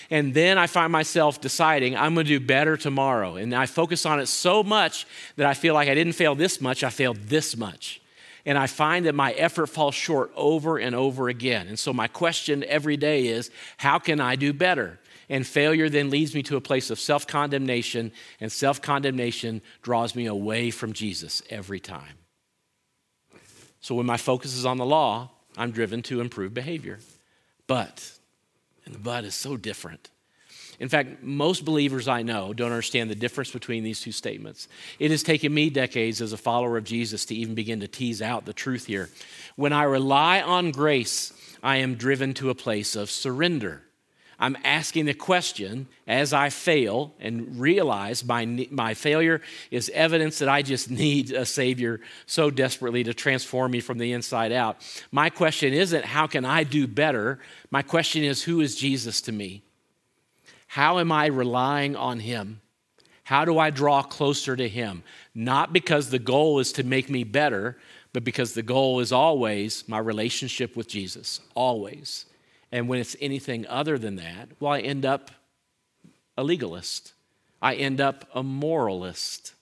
And 0.10 0.34
then 0.34 0.58
I 0.58 0.68
find 0.68 0.90
myself 0.90 1.42
deciding 1.42 1.98
I'm 1.98 2.14
going 2.14 2.26
to 2.26 2.40
do 2.40 2.46
better 2.46 2.78
tomorrow. 2.78 3.36
And 3.36 3.54
I 3.54 3.66
focus 3.66 4.06
on 4.06 4.22
it 4.22 4.28
so 4.28 4.64
much 4.64 5.06
that 5.36 5.46
I 5.46 5.54
feel 5.54 5.74
like 5.74 5.90
I 5.90 5.96
didn't 5.96 6.14
fail 6.14 6.34
this 6.34 6.62
much, 6.62 6.82
I 6.82 6.90
failed 6.90 7.18
this 7.24 7.58
much. 7.58 8.02
And 8.46 8.58
I 8.58 8.68
find 8.68 9.06
that 9.06 9.16
my 9.16 9.34
effort 9.34 9.68
falls 9.68 9.96
short 9.96 10.32
over 10.34 10.78
and 10.78 10.96
over 10.96 11.28
again. 11.28 11.68
And 11.68 11.78
so 11.78 11.92
my 11.92 12.08
question 12.08 12.64
every 12.70 12.96
day 12.96 13.28
is 13.28 13.52
how 13.76 14.00
can 14.00 14.22
I 14.22 14.38
do 14.38 14.54
better? 14.54 14.98
And 15.28 15.46
failure 15.46 15.90
then 15.90 16.10
leads 16.10 16.34
me 16.34 16.42
to 16.44 16.56
a 16.56 16.62
place 16.62 16.90
of 16.90 17.02
self 17.02 17.28
condemnation, 17.28 18.14
and 18.40 18.50
self 18.50 18.82
condemnation 18.82 19.62
draws 19.82 20.16
me 20.16 20.26
away 20.26 20.72
from 20.72 20.94
Jesus 20.94 21.44
every 21.50 21.82
time. 21.82 22.16
So 23.88 23.96
when 23.96 24.06
my 24.06 24.18
focus 24.18 24.54
is 24.54 24.66
on 24.66 24.76
the 24.76 24.86
law, 24.86 25.30
I'm 25.56 25.72
driven 25.72 26.02
to 26.04 26.20
improve 26.20 26.54
behavior. 26.54 27.00
But, 27.68 28.12
and 28.86 28.94
the 28.94 29.00
but 29.00 29.24
is 29.24 29.34
so 29.34 29.56
different. 29.56 30.10
In 30.78 30.90
fact, 30.90 31.24
most 31.24 31.64
believers 31.64 32.06
I 32.06 32.22
know 32.22 32.52
don't 32.52 32.74
understand 32.74 33.10
the 33.10 33.16
difference 33.16 33.50
between 33.50 33.86
these 33.86 34.02
two 34.02 34.12
statements. 34.12 34.68
It 35.00 35.10
has 35.12 35.24
taken 35.24 35.54
me 35.54 35.70
decades 35.70 36.20
as 36.20 36.34
a 36.34 36.38
follower 36.38 36.76
of 36.76 36.84
Jesus 36.84 37.24
to 37.28 37.36
even 37.36 37.56
begin 37.56 37.80
to 37.80 37.88
tease 37.88 38.22
out 38.22 38.44
the 38.44 38.52
truth 38.52 38.88
here. 38.88 39.10
When 39.56 39.72
I 39.72 39.84
rely 39.84 40.42
on 40.42 40.72
grace, 40.72 41.32
I 41.64 41.78
am 41.78 41.96
driven 41.96 42.34
to 42.34 42.50
a 42.50 42.56
place 42.56 42.94
of 42.98 43.10
surrender. 43.10 43.84
I'm 44.40 44.56
asking 44.64 45.06
the 45.06 45.16
question 45.16 45.88
as 46.06 46.32
I 46.32 46.50
fail 46.50 47.14
and 47.20 47.60
realize 47.60 48.24
my, 48.24 48.46
my 48.70 48.94
failure 48.94 49.42
is 49.72 49.90
evidence 49.94 50.40
that 50.40 50.50
I 50.50 50.62
just 50.62 50.92
need 51.04 51.32
a 51.32 51.46
Savior 51.46 52.02
so 52.28 52.52
desperately 52.52 53.04
to 53.06 53.14
transform 53.14 53.72
me 53.72 53.80
from 53.80 53.98
the 53.98 54.14
inside 54.14 54.52
out. 54.52 54.78
My 55.12 55.30
question 55.30 55.74
isn't, 55.74 56.06
how 56.06 56.28
can 56.28 56.46
I 56.46 56.64
do 56.64 56.88
better? 56.88 57.40
My 57.72 57.82
question 57.82 58.24
is, 58.24 58.44
who 58.44 58.62
is 58.62 58.76
Jesus 58.76 59.22
to 59.22 59.32
me? 59.32 59.64
How 60.68 61.00
am 61.00 61.12
I 61.12 61.28
relying 61.28 61.96
on 61.96 62.20
Him? 62.20 62.62
How 63.24 63.44
do 63.44 63.58
I 63.58 63.72
draw 63.72 64.04
closer 64.04 64.56
to 64.56 64.70
Him? 64.70 65.04
Not 65.34 65.74
because 65.74 66.10
the 66.10 66.20
goal 66.20 66.60
is 66.60 66.72
to 66.74 66.84
make 66.84 67.10
me 67.10 67.24
better, 67.24 67.78
but 68.14 68.24
because 68.24 68.54
the 68.54 68.64
goal 68.64 69.00
is 69.00 69.12
always 69.12 69.84
my 69.88 69.98
relationship 69.98 70.76
with 70.76 70.88
Jesus, 70.88 71.42
always. 71.56 72.27
And 72.72 72.88
when 72.88 73.00
it's 73.00 73.16
anything 73.22 73.66
other 73.68 73.98
than 73.98 74.18
that, 74.18 74.50
well, 74.60 74.74
I 74.74 74.80
end 74.80 75.06
up 75.06 75.32
a 76.38 76.44
legalist. 76.44 77.14
I 77.62 77.76
end 77.76 78.00
up 78.00 78.26
a 78.36 78.44
moralist, 78.44 79.54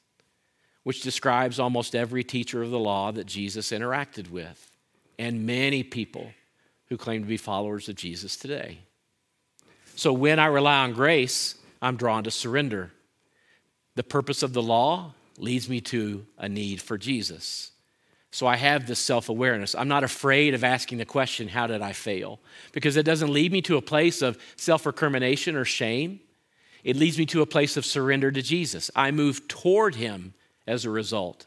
which 0.83 1.01
describes 1.01 1.59
almost 1.59 1.95
every 1.95 2.23
teacher 2.23 2.61
of 2.61 2.71
the 2.71 2.79
law 2.79 3.11
that 3.11 3.25
Jesus 3.25 3.71
interacted 3.71 4.29
with, 4.29 4.71
and 5.17 5.45
many 5.45 5.83
people 5.83 6.31
who 6.87 6.97
claim 6.97 7.21
to 7.21 7.27
be 7.27 7.37
followers 7.37 7.87
of 7.87 7.95
Jesus 7.95 8.35
today. 8.35 8.79
So 9.95 10.11
when 10.11 10.39
I 10.39 10.47
rely 10.47 10.83
on 10.83 10.93
grace, 10.93 11.55
I'm 11.81 11.95
drawn 11.95 12.25
to 12.25 12.31
surrender. 12.31 12.91
The 13.95 14.03
purpose 14.03 14.43
of 14.43 14.53
the 14.53 14.61
law 14.61 15.13
leads 15.37 15.69
me 15.69 15.79
to 15.81 16.25
a 16.37 16.49
need 16.49 16.81
for 16.81 16.97
Jesus. 16.97 17.71
So 18.36 18.48
I 18.48 18.58
have 18.58 18.86
this 18.86 19.00
self 19.00 19.30
awareness. 19.30 19.76
I'm 19.76 19.88
not 19.88 20.04
afraid 20.04 20.54
of 20.56 20.65
asking 20.65 20.98
the 20.98 21.06
question, 21.06 21.48
How 21.48 21.67
did 21.67 21.82
I 21.82 21.93
fail? 21.93 22.41
Because 22.74 22.98
it 22.98 23.06
doesn't 23.06 23.32
lead 23.32 23.54
me 23.54 23.62
to 23.62 23.78
a 23.78 23.82
place 23.82 24.21
of 24.21 24.38
self 24.58 24.86
recrimination 24.86 25.56
or 25.56 25.63
shame. 25.63 26.19
It 26.84 26.98
leads 26.98 27.17
me 27.17 27.26
to 27.28 27.41
a 27.41 27.45
place 27.45 27.78
of 27.78 27.86
surrender 27.86 28.34
to 28.34 28.41
Jesus. 28.41 28.91
I 28.93 29.12
move 29.12 29.48
toward 29.48 29.95
Him 29.95 30.34
as 30.67 30.84
a 30.84 30.89
result. 30.89 31.45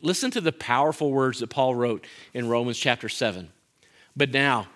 Listen 0.00 0.30
to 0.30 0.40
the 0.40 0.52
powerful 0.52 1.12
words 1.12 1.40
that 1.40 1.48
Paul 1.48 1.74
wrote 1.74 2.06
in 2.32 2.48
Romans 2.48 2.78
chapter 2.78 3.10
7. 3.10 3.50
But 4.16 4.30
now, 4.30 4.68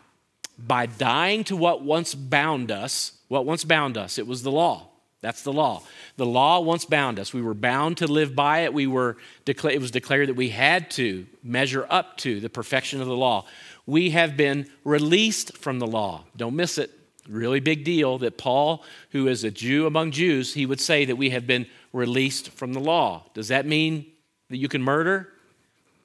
by 0.58 0.84
dying 0.84 1.44
to 1.44 1.56
what 1.56 1.82
once 1.82 2.14
bound 2.14 2.70
us, 2.70 3.12
what 3.28 3.46
once 3.46 3.64
bound 3.64 3.96
us, 3.96 4.18
it 4.18 4.26
was 4.26 4.42
the 4.42 4.52
law. 4.52 4.89
That's 5.22 5.42
the 5.42 5.52
law. 5.52 5.82
The 6.16 6.26
law 6.26 6.60
once 6.60 6.86
bound 6.86 7.18
us. 7.18 7.34
We 7.34 7.42
were 7.42 7.54
bound 7.54 7.98
to 7.98 8.06
live 8.06 8.34
by 8.34 8.60
it. 8.60 8.72
We 8.72 8.86
were 8.86 9.18
decla- 9.44 9.74
it 9.74 9.80
was 9.80 9.90
declared 9.90 10.28
that 10.28 10.36
we 10.36 10.48
had 10.48 10.90
to 10.92 11.26
measure 11.42 11.86
up 11.90 12.16
to 12.18 12.40
the 12.40 12.48
perfection 12.48 13.00
of 13.02 13.06
the 13.06 13.16
law. 13.16 13.44
We 13.86 14.10
have 14.10 14.36
been 14.36 14.70
released 14.84 15.58
from 15.58 15.78
the 15.78 15.86
law. 15.86 16.24
Don't 16.36 16.56
miss 16.56 16.78
it. 16.78 16.90
Really 17.28 17.60
big 17.60 17.84
deal 17.84 18.18
that 18.18 18.38
Paul, 18.38 18.82
who 19.10 19.28
is 19.28 19.44
a 19.44 19.50
Jew 19.50 19.86
among 19.86 20.12
Jews, 20.12 20.54
he 20.54 20.64
would 20.64 20.80
say 20.80 21.04
that 21.04 21.16
we 21.16 21.30
have 21.30 21.46
been 21.46 21.66
released 21.92 22.50
from 22.50 22.72
the 22.72 22.80
law. 22.80 23.24
Does 23.34 23.48
that 23.48 23.66
mean 23.66 24.06
that 24.48 24.56
you 24.56 24.68
can 24.68 24.82
murder? 24.82 25.28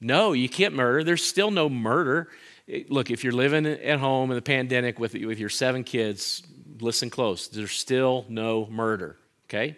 No, 0.01 0.33
you 0.33 0.49
can't 0.49 0.75
murder. 0.75 1.03
There's 1.03 1.23
still 1.23 1.51
no 1.51 1.69
murder. 1.69 2.27
Look, 2.89 3.11
if 3.11 3.23
you're 3.23 3.33
living 3.33 3.65
at 3.65 3.99
home 3.99 4.29
in 4.29 4.35
the 4.35 4.41
pandemic 4.41 4.99
with, 4.99 5.13
with 5.13 5.39
your 5.39 5.49
seven 5.49 5.83
kids, 5.83 6.43
listen 6.79 7.09
close. 7.09 7.47
There's 7.47 7.71
still 7.71 8.25
no 8.29 8.67
murder, 8.67 9.17
okay? 9.47 9.77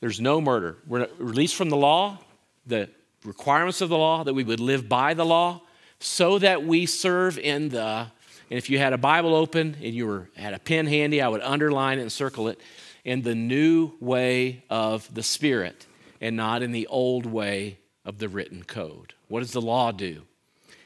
There's 0.00 0.20
no 0.20 0.40
murder. 0.40 0.78
We're 0.86 1.08
released 1.18 1.54
from 1.54 1.70
the 1.70 1.76
law, 1.76 2.18
the 2.66 2.88
requirements 3.24 3.80
of 3.80 3.88
the 3.88 3.98
law, 3.98 4.24
that 4.24 4.34
we 4.34 4.44
would 4.44 4.60
live 4.60 4.88
by 4.88 5.14
the 5.14 5.24
law, 5.24 5.62
so 6.00 6.38
that 6.38 6.64
we 6.64 6.86
serve 6.86 7.38
in 7.38 7.68
the, 7.68 7.80
and 7.80 8.58
if 8.58 8.68
you 8.68 8.78
had 8.78 8.92
a 8.92 8.98
Bible 8.98 9.34
open 9.34 9.76
and 9.82 9.94
you 9.94 10.06
were, 10.06 10.28
had 10.36 10.54
a 10.54 10.58
pen 10.58 10.86
handy, 10.86 11.22
I 11.22 11.28
would 11.28 11.42
underline 11.42 11.98
it 11.98 12.02
and 12.02 12.12
circle 12.12 12.48
it, 12.48 12.60
in 13.04 13.22
the 13.22 13.34
new 13.34 13.92
way 14.00 14.64
of 14.70 15.12
the 15.12 15.22
Spirit 15.22 15.86
and 16.20 16.36
not 16.36 16.62
in 16.62 16.72
the 16.72 16.86
old 16.86 17.26
way 17.26 17.78
of 18.04 18.18
the 18.18 18.28
written 18.28 18.62
code. 18.64 19.14
What 19.28 19.40
does 19.40 19.52
the 19.52 19.60
law 19.60 19.92
do? 19.92 20.22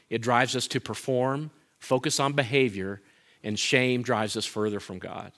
It 0.09 0.21
drives 0.21 0.55
us 0.55 0.67
to 0.69 0.79
perform, 0.79 1.51
focus 1.79 2.19
on 2.19 2.33
behavior, 2.33 3.01
and 3.47 3.57
shame 3.57 4.01
drives 4.01 4.35
us 4.35 4.45
further 4.45 4.81
from 4.81 4.99
God. 4.99 5.31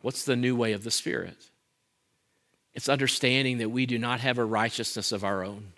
What's 0.00 0.24
the 0.24 0.34
new 0.34 0.56
way 0.56 0.72
of 0.72 0.82
the 0.82 0.90
Spirit? 0.90 1.36
It's 2.72 2.88
understanding 2.88 3.58
that 3.58 3.68
we 3.68 3.84
do 3.84 3.98
not 3.98 4.20
have 4.20 4.38
a 4.38 4.44
righteousness 4.46 5.12
of 5.12 5.24
our 5.24 5.44
own. 5.44 5.74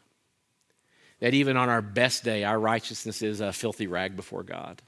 That 1.18 1.34
even 1.34 1.56
on 1.56 1.68
our 1.68 1.82
best 1.82 2.22
day, 2.22 2.44
our 2.44 2.60
righteousness 2.60 3.20
is 3.20 3.40
a 3.40 3.52
filthy 3.52 3.88
rag 3.88 4.14
before 4.14 4.44
God. 4.44 4.80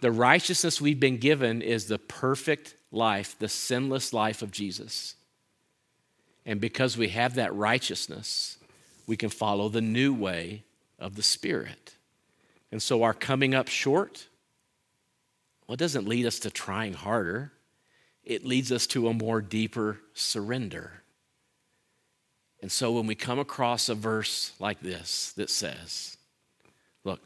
The 0.00 0.10
righteousness 0.10 0.80
we've 0.80 0.98
been 0.98 1.18
given 1.18 1.62
is 1.62 1.86
the 1.86 2.00
perfect 2.00 2.74
life, 2.90 3.36
the 3.38 3.48
sinless 3.48 4.12
life 4.12 4.42
of 4.42 4.50
Jesus. 4.50 5.14
And 6.44 6.60
because 6.60 6.98
we 6.98 7.10
have 7.10 7.36
that 7.36 7.54
righteousness, 7.54 8.58
we 9.06 9.16
can 9.16 9.30
follow 9.30 9.68
the 9.68 9.80
new 9.80 10.12
way 10.12 10.64
of 10.98 11.14
the 11.14 11.22
Spirit. 11.22 11.94
And 12.72 12.82
so 12.82 13.04
our 13.04 13.14
coming 13.14 13.54
up 13.54 13.68
short, 13.68 14.26
well, 15.70 15.74
it 15.74 15.78
doesn't 15.78 16.08
lead 16.08 16.26
us 16.26 16.40
to 16.40 16.50
trying 16.50 16.94
harder, 16.94 17.52
it 18.24 18.44
leads 18.44 18.72
us 18.72 18.88
to 18.88 19.06
a 19.06 19.14
more 19.14 19.40
deeper 19.40 20.00
surrender. 20.14 21.04
And 22.60 22.72
so 22.72 22.90
when 22.90 23.06
we 23.06 23.14
come 23.14 23.38
across 23.38 23.88
a 23.88 23.94
verse 23.94 24.50
like 24.58 24.80
this 24.80 25.30
that 25.36 25.48
says, 25.48 26.16
look, 27.04 27.20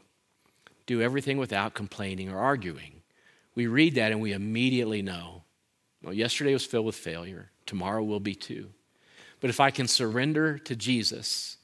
do 0.85 1.01
everything 1.01 1.39
without 1.39 1.73
complaining 1.73 2.29
or 2.29 2.37
arguing, 2.37 3.01
we 3.55 3.65
read 3.65 3.95
that 3.95 4.11
and 4.11 4.21
we 4.21 4.31
immediately 4.31 5.01
know, 5.01 5.41
well, 6.03 6.13
yesterday 6.13 6.53
was 6.53 6.67
filled 6.67 6.85
with 6.85 6.93
failure, 6.93 7.49
tomorrow 7.65 8.03
will 8.03 8.19
be 8.19 8.35
too. 8.35 8.69
But 9.39 9.49
if 9.49 9.59
I 9.59 9.71
can 9.71 9.87
surrender 9.87 10.59
to 10.59 10.75
Jesus, 10.75 11.57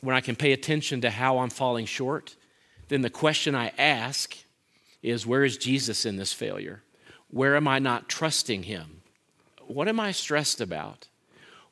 when 0.00 0.16
I 0.16 0.22
can 0.22 0.34
pay 0.34 0.52
attention 0.52 1.02
to 1.02 1.10
how 1.10 1.40
I'm 1.40 1.50
falling 1.50 1.84
short, 1.84 2.36
then 2.88 3.02
the 3.02 3.10
question 3.10 3.54
I 3.54 3.72
ask 3.76 4.34
is 5.02 5.26
where 5.26 5.44
is 5.44 5.56
Jesus 5.56 6.04
in 6.04 6.16
this 6.16 6.32
failure? 6.32 6.82
Where 7.30 7.56
am 7.56 7.68
I 7.68 7.78
not 7.78 8.08
trusting 8.08 8.64
him? 8.64 9.02
What 9.66 9.88
am 9.88 10.00
I 10.00 10.12
stressed 10.12 10.60
about? 10.60 11.08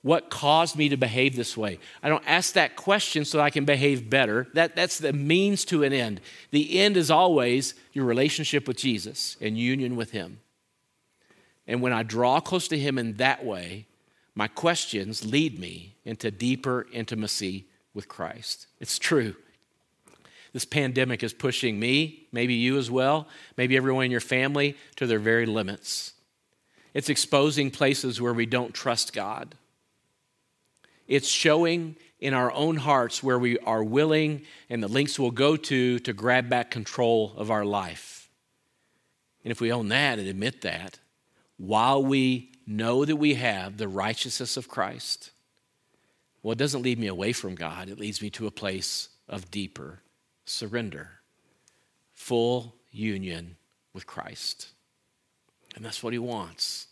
What 0.03 0.31
caused 0.31 0.77
me 0.77 0.88
to 0.91 0.97
behave 0.97 1.35
this 1.35 1.57
way? 1.57 1.81
I 2.03 2.09
don't 2.09 2.23
ask 2.27 2.55
that 2.55 2.77
question 2.77 3.25
so 3.25 3.41
I 3.41 3.51
can 3.51 3.64
behave 3.64 4.09
better. 4.09 4.47
That, 4.55 4.77
that's 4.77 4.99
the 4.99 5.12
means 5.12 5.64
to 5.67 5.83
an 5.83 5.93
end. 5.93 6.21
The 6.53 6.79
end 6.79 6.97
is 6.97 7.11
always 7.11 7.75
your 7.93 8.05
relationship 8.05 8.69
with 8.69 8.77
Jesus 8.77 9.37
and 9.41 9.59
union 9.59 9.97
with 9.97 10.12
him. 10.12 10.38
And 11.67 11.83
when 11.83 11.93
I 11.93 12.05
draw 12.05 12.41
close 12.41 12.69
to 12.69 12.79
him 12.79 12.97
in 12.97 13.14
that 13.14 13.45
way, 13.45 13.87
my 14.35 14.47
questions 14.47 15.25
lead 15.25 15.59
me 15.59 15.97
into 16.05 16.31
deeper 16.31 16.87
intimacy 16.93 17.67
with 17.93 18.09
Christ. 18.09 18.69
It's 18.79 18.99
true. 18.99 19.35
This 20.53 20.65
pandemic 20.65 21.23
is 21.23 21.33
pushing 21.33 21.79
me, 21.79 22.27
maybe 22.33 22.55
you 22.55 22.79
as 22.79 22.91
well, 22.91 23.29
maybe 23.57 23.77
everyone 23.77 24.07
in 24.07 24.11
your 24.11 24.21
family, 24.21 24.77
to 24.97 25.07
their 25.07 25.19
very 25.19 25.47
limits. 25.47 26.15
It's 26.95 27.11
exposing 27.11 27.71
places 27.71 28.21
where 28.21 28.33
we 28.33 28.47
don't 28.47 28.75
trust 28.75 29.13
God. 29.13 29.55
It's 31.07 31.29
showing 31.29 31.97
in 32.21 32.35
our 32.35 32.51
own 32.53 32.77
hearts 32.77 33.23
where 33.23 33.39
we 33.39 33.59
are 33.61 33.85
willing 33.85 34.43
and 34.69 34.83
the 34.83 34.89
links 34.89 35.19
we'll 35.19 35.31
go 35.31 35.57
to 35.57 35.99
to 36.01 36.13
grab 36.13 36.49
back 36.49 36.71
control 36.71 37.35
of 37.37 37.51
our 37.51 37.65
life. 37.65 38.29
And 39.45 39.51
if 39.51 39.61
we 39.61 39.73
own 39.73 39.89
that 39.89 40.19
and 40.19 40.29
admit 40.29 40.63
that, 40.63 40.99
while 41.57 42.03
we 42.03 42.53
know 42.67 43.05
that 43.05 43.17
we 43.17 43.35
have 43.35 43.77
the 43.77 43.89
righteousness 43.89 44.57
of 44.57 44.69
Christ, 44.69 45.31
well, 46.43 46.53
it 46.53 46.59
doesn't 46.59 46.83
lead 46.83 46.99
me 46.99 47.07
away 47.07 47.33
from 47.33 47.55
God, 47.55 47.89
it 47.89 47.99
leads 47.99 48.21
me 48.21 48.31
to 48.31 48.47
a 48.47 48.51
place 48.51 49.09
of 49.29 49.51
deeper 49.51 50.01
surrender, 50.49 51.11
full 52.13 52.75
union 52.91 53.57
with 53.93 54.07
Christ. 54.07 54.69
And 55.77 55.85
that's 55.85 56.03
what 56.03 56.13
he 56.13 56.19
wants. 56.19 56.87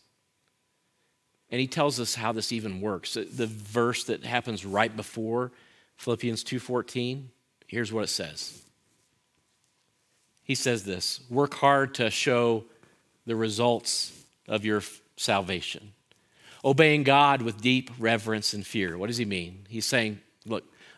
And 1.49 1.61
he 1.61 1.67
tells 1.67 1.99
us 1.99 2.15
how 2.15 2.31
this 2.31 2.51
even 2.51 2.81
works. 2.81 3.13
The 3.13 3.47
verse 3.47 4.03
that 4.05 4.23
happens 4.23 4.65
right 4.65 4.95
before 4.95 5.51
Philippians 5.97 6.43
2:14, 6.43 7.29
here's 7.67 7.91
what 7.91 8.03
it 8.03 8.09
says. 8.09 8.61
He 10.43 10.55
says 10.55 10.85
this, 10.85 11.19
work 11.29 11.55
hard 11.55 11.93
to 11.95 12.09
show 12.09 12.65
the 13.25 13.35
results 13.35 14.13
of 14.47 14.63
your 14.63 14.81
salvation. 15.17 15.93
Obeying 16.63 17.03
God 17.03 17.41
with 17.41 17.61
deep 17.61 17.91
reverence 17.99 18.53
and 18.53 18.65
fear. 18.65 18.97
What 18.97 19.07
does 19.07 19.17
he 19.17 19.25
mean? 19.25 19.65
He's 19.67 19.85
saying, 19.85 20.21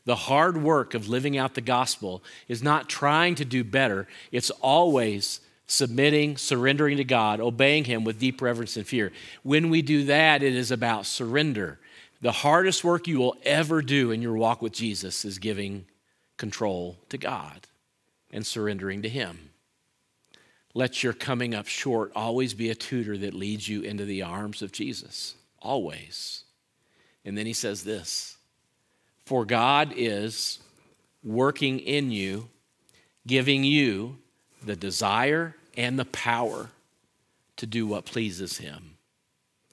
the 0.10 0.16
hard 0.16 0.58
work 0.58 0.96
of 0.96 1.08
living 1.08 1.38
out 1.38 1.54
the 1.54 1.62
gospel 1.62 2.24
is 2.48 2.64
not 2.64 2.90
trying 2.90 3.36
to 3.36 3.46
do 3.46 3.64
better, 3.64 4.08
it's 4.32 4.50
always 4.50 5.40
submitting, 5.68 6.36
surrendering 6.36 6.98
to 6.98 7.04
God, 7.04 7.40
obeying 7.40 7.84
Him 7.84 8.04
with 8.04 8.18
deep 8.18 8.42
reverence 8.42 8.76
and 8.76 8.88
fear. 8.88 9.12
When 9.44 9.70
we 9.70 9.84
do 9.84 10.06
that, 10.06 10.42
it 10.42 10.56
is 10.56 10.72
about 10.72 11.06
surrender. 11.06 11.78
The 12.22 12.32
hardest 12.32 12.84
work 12.84 13.08
you 13.08 13.20
will 13.20 13.38
ever 13.44 13.84
do 13.84 14.10
in 14.10 14.24
your 14.24 14.34
walk 14.34 14.64
with 14.64 14.74
Jesus 14.74 15.26
is 15.26 15.38
giving 15.38 15.86
control 16.38 16.98
to 17.10 17.20
God 17.20 17.68
and 18.32 18.44
surrendering 18.44 19.04
to 19.04 19.10
Him. 19.10 19.52
Let 20.74 21.04
your 21.04 21.14
coming 21.14 21.54
up 21.54 21.68
short 21.68 22.12
always 22.16 22.56
be 22.56 22.72
a 22.72 22.76
tutor 22.76 23.16
that 23.20 23.36
leads 23.36 23.70
you 23.70 23.84
into 23.84 24.06
the 24.06 24.24
arms 24.24 24.64
of 24.64 24.72
Jesus. 24.72 25.36
Always. 25.60 26.46
And 27.24 27.38
then 27.38 27.46
he 27.46 27.54
says 27.54 27.84
this 27.84 28.39
For 29.30 29.46
God 29.46 29.94
is 29.96 30.58
working 31.24 31.78
in 31.78 32.10
you, 32.10 32.50
giving 33.28 33.64
you 33.64 34.18
the 34.66 34.76
desire 34.76 35.56
and 35.78 36.00
the 36.00 36.06
power 36.06 36.72
to 37.58 37.68
do 37.68 37.86
what 37.86 38.06
pleases 38.06 38.58
Him. 38.58 38.98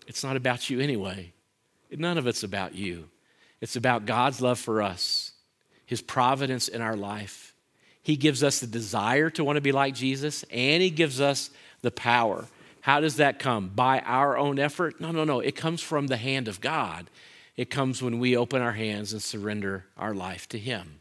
It's 0.06 0.22
not 0.22 0.36
about 0.36 0.68
you 0.68 0.80
anyway. 0.80 1.32
None 1.90 2.18
of 2.18 2.26
it's 2.26 2.42
about 2.42 2.74
you. 2.74 3.08
It's 3.62 3.76
about 3.76 4.04
God's 4.04 4.42
love 4.42 4.58
for 4.58 4.82
us, 4.82 5.32
His 5.86 6.02
providence 6.02 6.68
in 6.68 6.82
our 6.82 6.94
life. 6.94 7.54
He 8.02 8.16
gives 8.16 8.42
us 8.42 8.60
the 8.60 8.66
desire 8.66 9.30
to 9.30 9.42
want 9.42 9.56
to 9.56 9.62
be 9.62 9.72
like 9.72 9.94
Jesus, 9.94 10.44
and 10.50 10.82
He 10.82 10.90
gives 10.90 11.18
us 11.18 11.48
the 11.80 11.90
power. 11.90 12.44
How 12.82 13.00
does 13.00 13.16
that 13.16 13.38
come? 13.38 13.68
By 13.74 14.00
our 14.00 14.36
own 14.36 14.58
effort? 14.58 15.00
No, 15.00 15.12
no, 15.12 15.24
no. 15.24 15.40
It 15.40 15.56
comes 15.56 15.80
from 15.80 16.08
the 16.08 16.18
hand 16.18 16.46
of 16.46 16.60
God. 16.60 17.08
It 17.56 17.70
comes 17.70 18.02
when 18.02 18.18
we 18.18 18.36
open 18.36 18.60
our 18.60 18.72
hands 18.72 19.12
and 19.12 19.22
surrender 19.22 19.86
our 19.96 20.14
life 20.14 20.48
to 20.50 20.58
Him. 20.58 21.00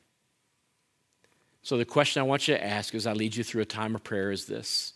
So, 1.61 1.77
the 1.77 1.85
question 1.85 2.21
I 2.21 2.23
want 2.23 2.47
you 2.47 2.55
to 2.55 2.63
ask 2.63 2.93
as 2.95 3.07
I 3.07 3.13
lead 3.13 3.35
you 3.35 3.43
through 3.43 3.63
a 3.63 3.65
time 3.65 3.95
of 3.95 4.03
prayer 4.03 4.31
is 4.31 4.45
this 4.45 4.93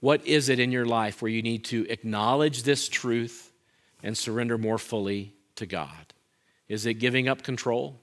What 0.00 0.24
is 0.26 0.48
it 0.48 0.60
in 0.60 0.70
your 0.70 0.84
life 0.84 1.22
where 1.22 1.30
you 1.30 1.42
need 1.42 1.64
to 1.66 1.86
acknowledge 1.90 2.62
this 2.62 2.88
truth 2.88 3.50
and 4.02 4.16
surrender 4.16 4.58
more 4.58 4.78
fully 4.78 5.34
to 5.56 5.66
God? 5.66 6.12
Is 6.68 6.86
it 6.86 6.94
giving 6.94 7.28
up 7.28 7.42
control? 7.42 8.00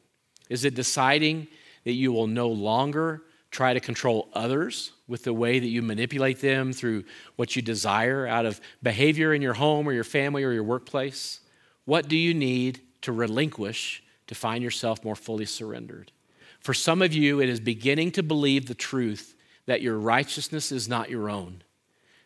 Is 0.50 0.66
it 0.66 0.76
deciding 0.76 1.48
that 1.86 1.94
you 1.94 2.12
will 2.12 2.28
no 2.28 2.50
longer 2.50 3.24
try 3.52 3.74
to 3.74 3.80
control 3.80 4.30
others 4.34 4.92
with 5.08 5.24
the 5.24 5.34
way 5.34 5.60
that 5.60 5.68
you 5.68 5.82
manipulate 5.82 6.40
them 6.42 6.74
through 6.74 7.04
what 7.36 7.56
you 7.56 7.62
desire 7.62 8.26
out 8.26 8.46
of 8.46 8.60
behavior 8.82 9.34
in 9.34 9.42
your 9.42 9.54
home 9.54 9.88
or 9.88 9.94
your 9.94 10.04
family 10.04 10.44
or 10.44 10.52
your 10.52 10.64
workplace? 10.64 11.42
What 11.86 12.08
do 12.08 12.16
you 12.18 12.34
need 12.34 12.82
to 13.02 13.12
relinquish 13.12 14.04
to 14.28 14.36
find 14.36 14.64
yourself 14.64 15.04
more 15.04 15.16
fully 15.16 15.46
surrendered? 15.46 16.12
For 16.60 16.74
some 16.74 17.02
of 17.02 17.14
you, 17.14 17.42
it 17.42 17.50
is 17.50 17.60
beginning 17.60 18.12
to 18.12 18.24
believe 18.24 18.68
the 18.68 18.76
truth 18.76 19.36
that 19.66 19.82
your 19.82 19.98
righteousness 19.98 20.72
is 20.72 20.88
not 20.88 21.10
your 21.10 21.30
own, 21.30 21.64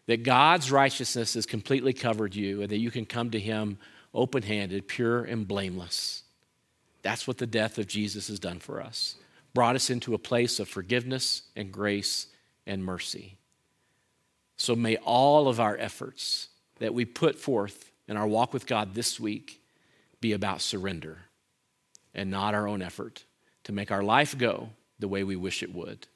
that 0.07 0.23
God's 0.23 0.71
righteousness 0.71 1.35
has 1.35 1.45
completely 1.45 1.93
covered 1.93 2.35
you, 2.35 2.61
and 2.61 2.69
that 2.69 2.79
you 2.79 2.91
can 2.91 3.05
come 3.05 3.31
to 3.31 3.39
Him 3.39 3.77
open 4.13 4.43
handed, 4.43 4.87
pure, 4.87 5.23
and 5.23 5.47
blameless. 5.47 6.23
That's 7.01 7.27
what 7.27 7.37
the 7.37 7.47
death 7.47 7.77
of 7.77 7.87
Jesus 7.87 8.27
has 8.27 8.39
done 8.39 8.59
for 8.59 8.81
us 8.81 9.15
brought 9.55 9.75
us 9.75 9.89
into 9.89 10.13
a 10.13 10.19
place 10.19 10.59
of 10.59 10.67
forgiveness 10.67 11.43
and 11.55 11.71
grace 11.71 12.27
and 12.67 12.83
mercy. 12.83 13.37
So 14.57 14.75
may 14.75 14.97
all 14.97 15.47
of 15.47 15.59
our 15.59 15.77
efforts 15.77 16.49
that 16.79 16.93
we 16.93 17.05
put 17.05 17.39
forth 17.39 17.91
in 18.07 18.17
our 18.17 18.27
walk 18.27 18.53
with 18.53 18.67
God 18.67 18.93
this 18.93 19.19
week 19.19 19.61
be 20.21 20.33
about 20.33 20.61
surrender 20.61 21.19
and 22.13 22.31
not 22.31 22.53
our 22.53 22.67
own 22.67 22.81
effort 22.81 23.25
to 23.63 23.71
make 23.71 23.91
our 23.91 24.03
life 24.03 24.37
go 24.37 24.69
the 24.99 25.07
way 25.07 25.23
we 25.23 25.35
wish 25.35 25.61
it 25.61 25.73
would. 25.73 26.07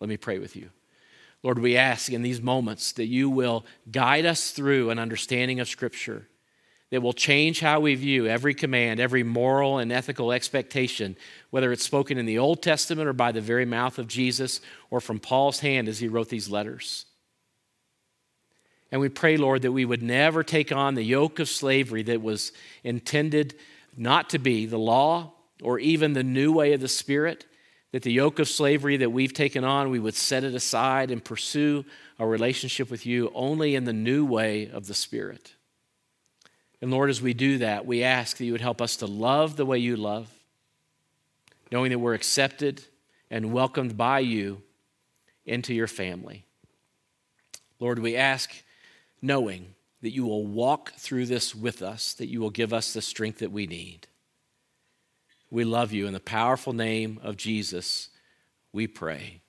Let 0.00 0.08
me 0.08 0.16
pray 0.16 0.38
with 0.38 0.56
you. 0.56 0.70
Lord, 1.42 1.58
we 1.58 1.76
ask 1.76 2.10
in 2.10 2.22
these 2.22 2.40
moments 2.40 2.92
that 2.92 3.06
you 3.06 3.28
will 3.28 3.64
guide 3.90 4.24
us 4.24 4.50
through 4.50 4.90
an 4.90 4.98
understanding 4.98 5.60
of 5.60 5.68
Scripture 5.68 6.26
that 6.90 7.02
will 7.02 7.12
change 7.12 7.60
how 7.60 7.80
we 7.80 7.94
view 7.94 8.26
every 8.26 8.54
command, 8.54 9.00
every 9.00 9.22
moral 9.22 9.78
and 9.78 9.92
ethical 9.92 10.32
expectation, 10.32 11.16
whether 11.50 11.72
it's 11.72 11.82
spoken 11.82 12.18
in 12.18 12.26
the 12.26 12.38
Old 12.38 12.62
Testament 12.62 13.08
or 13.08 13.12
by 13.12 13.32
the 13.32 13.40
very 13.40 13.66
mouth 13.66 13.98
of 13.98 14.08
Jesus 14.08 14.60
or 14.90 15.00
from 15.00 15.18
Paul's 15.18 15.60
hand 15.60 15.88
as 15.88 15.98
he 15.98 16.08
wrote 16.08 16.28
these 16.28 16.48
letters. 16.48 17.06
And 18.94 19.00
we 19.00 19.08
pray, 19.08 19.36
Lord, 19.36 19.62
that 19.62 19.72
we 19.72 19.84
would 19.84 20.04
never 20.04 20.44
take 20.44 20.70
on 20.70 20.94
the 20.94 21.02
yoke 21.02 21.40
of 21.40 21.48
slavery 21.48 22.04
that 22.04 22.22
was 22.22 22.52
intended 22.84 23.56
not 23.96 24.30
to 24.30 24.38
be 24.38 24.66
the 24.66 24.78
law 24.78 25.32
or 25.60 25.80
even 25.80 26.12
the 26.12 26.22
new 26.22 26.52
way 26.52 26.74
of 26.74 26.80
the 26.80 26.86
Spirit, 26.86 27.44
that 27.90 28.04
the 28.04 28.12
yoke 28.12 28.38
of 28.38 28.48
slavery 28.48 28.96
that 28.98 29.10
we've 29.10 29.32
taken 29.32 29.64
on, 29.64 29.90
we 29.90 29.98
would 29.98 30.14
set 30.14 30.44
it 30.44 30.54
aside 30.54 31.10
and 31.10 31.24
pursue 31.24 31.84
a 32.20 32.26
relationship 32.26 32.88
with 32.88 33.04
you 33.04 33.32
only 33.34 33.74
in 33.74 33.82
the 33.82 33.92
new 33.92 34.24
way 34.24 34.70
of 34.70 34.86
the 34.86 34.94
Spirit. 34.94 35.56
And 36.80 36.92
Lord, 36.92 37.10
as 37.10 37.20
we 37.20 37.34
do 37.34 37.58
that, 37.58 37.86
we 37.86 38.04
ask 38.04 38.36
that 38.36 38.44
you 38.44 38.52
would 38.52 38.60
help 38.60 38.80
us 38.80 38.94
to 38.98 39.06
love 39.06 39.56
the 39.56 39.66
way 39.66 39.78
you 39.78 39.96
love, 39.96 40.30
knowing 41.72 41.90
that 41.90 41.98
we're 41.98 42.14
accepted 42.14 42.84
and 43.28 43.52
welcomed 43.52 43.96
by 43.96 44.20
you 44.20 44.62
into 45.44 45.74
your 45.74 45.88
family. 45.88 46.44
Lord, 47.80 47.98
we 47.98 48.14
ask 48.14 48.54
knowing 49.24 49.74
that 50.02 50.12
you 50.12 50.26
will 50.26 50.46
walk 50.46 50.92
through 50.96 51.24
this 51.24 51.54
with 51.54 51.80
us, 51.80 52.12
that 52.12 52.28
you 52.28 52.38
will 52.40 52.50
give 52.50 52.74
us 52.74 52.92
the 52.92 53.00
strength 53.00 53.38
that 53.38 53.50
we 53.50 53.66
need. 53.66 54.06
We 55.50 55.64
love 55.64 55.92
you. 55.92 56.06
In 56.06 56.12
the 56.12 56.20
powerful 56.20 56.74
name 56.74 57.18
of 57.22 57.38
Jesus, 57.38 58.10
we 58.70 58.86
pray. 58.86 59.40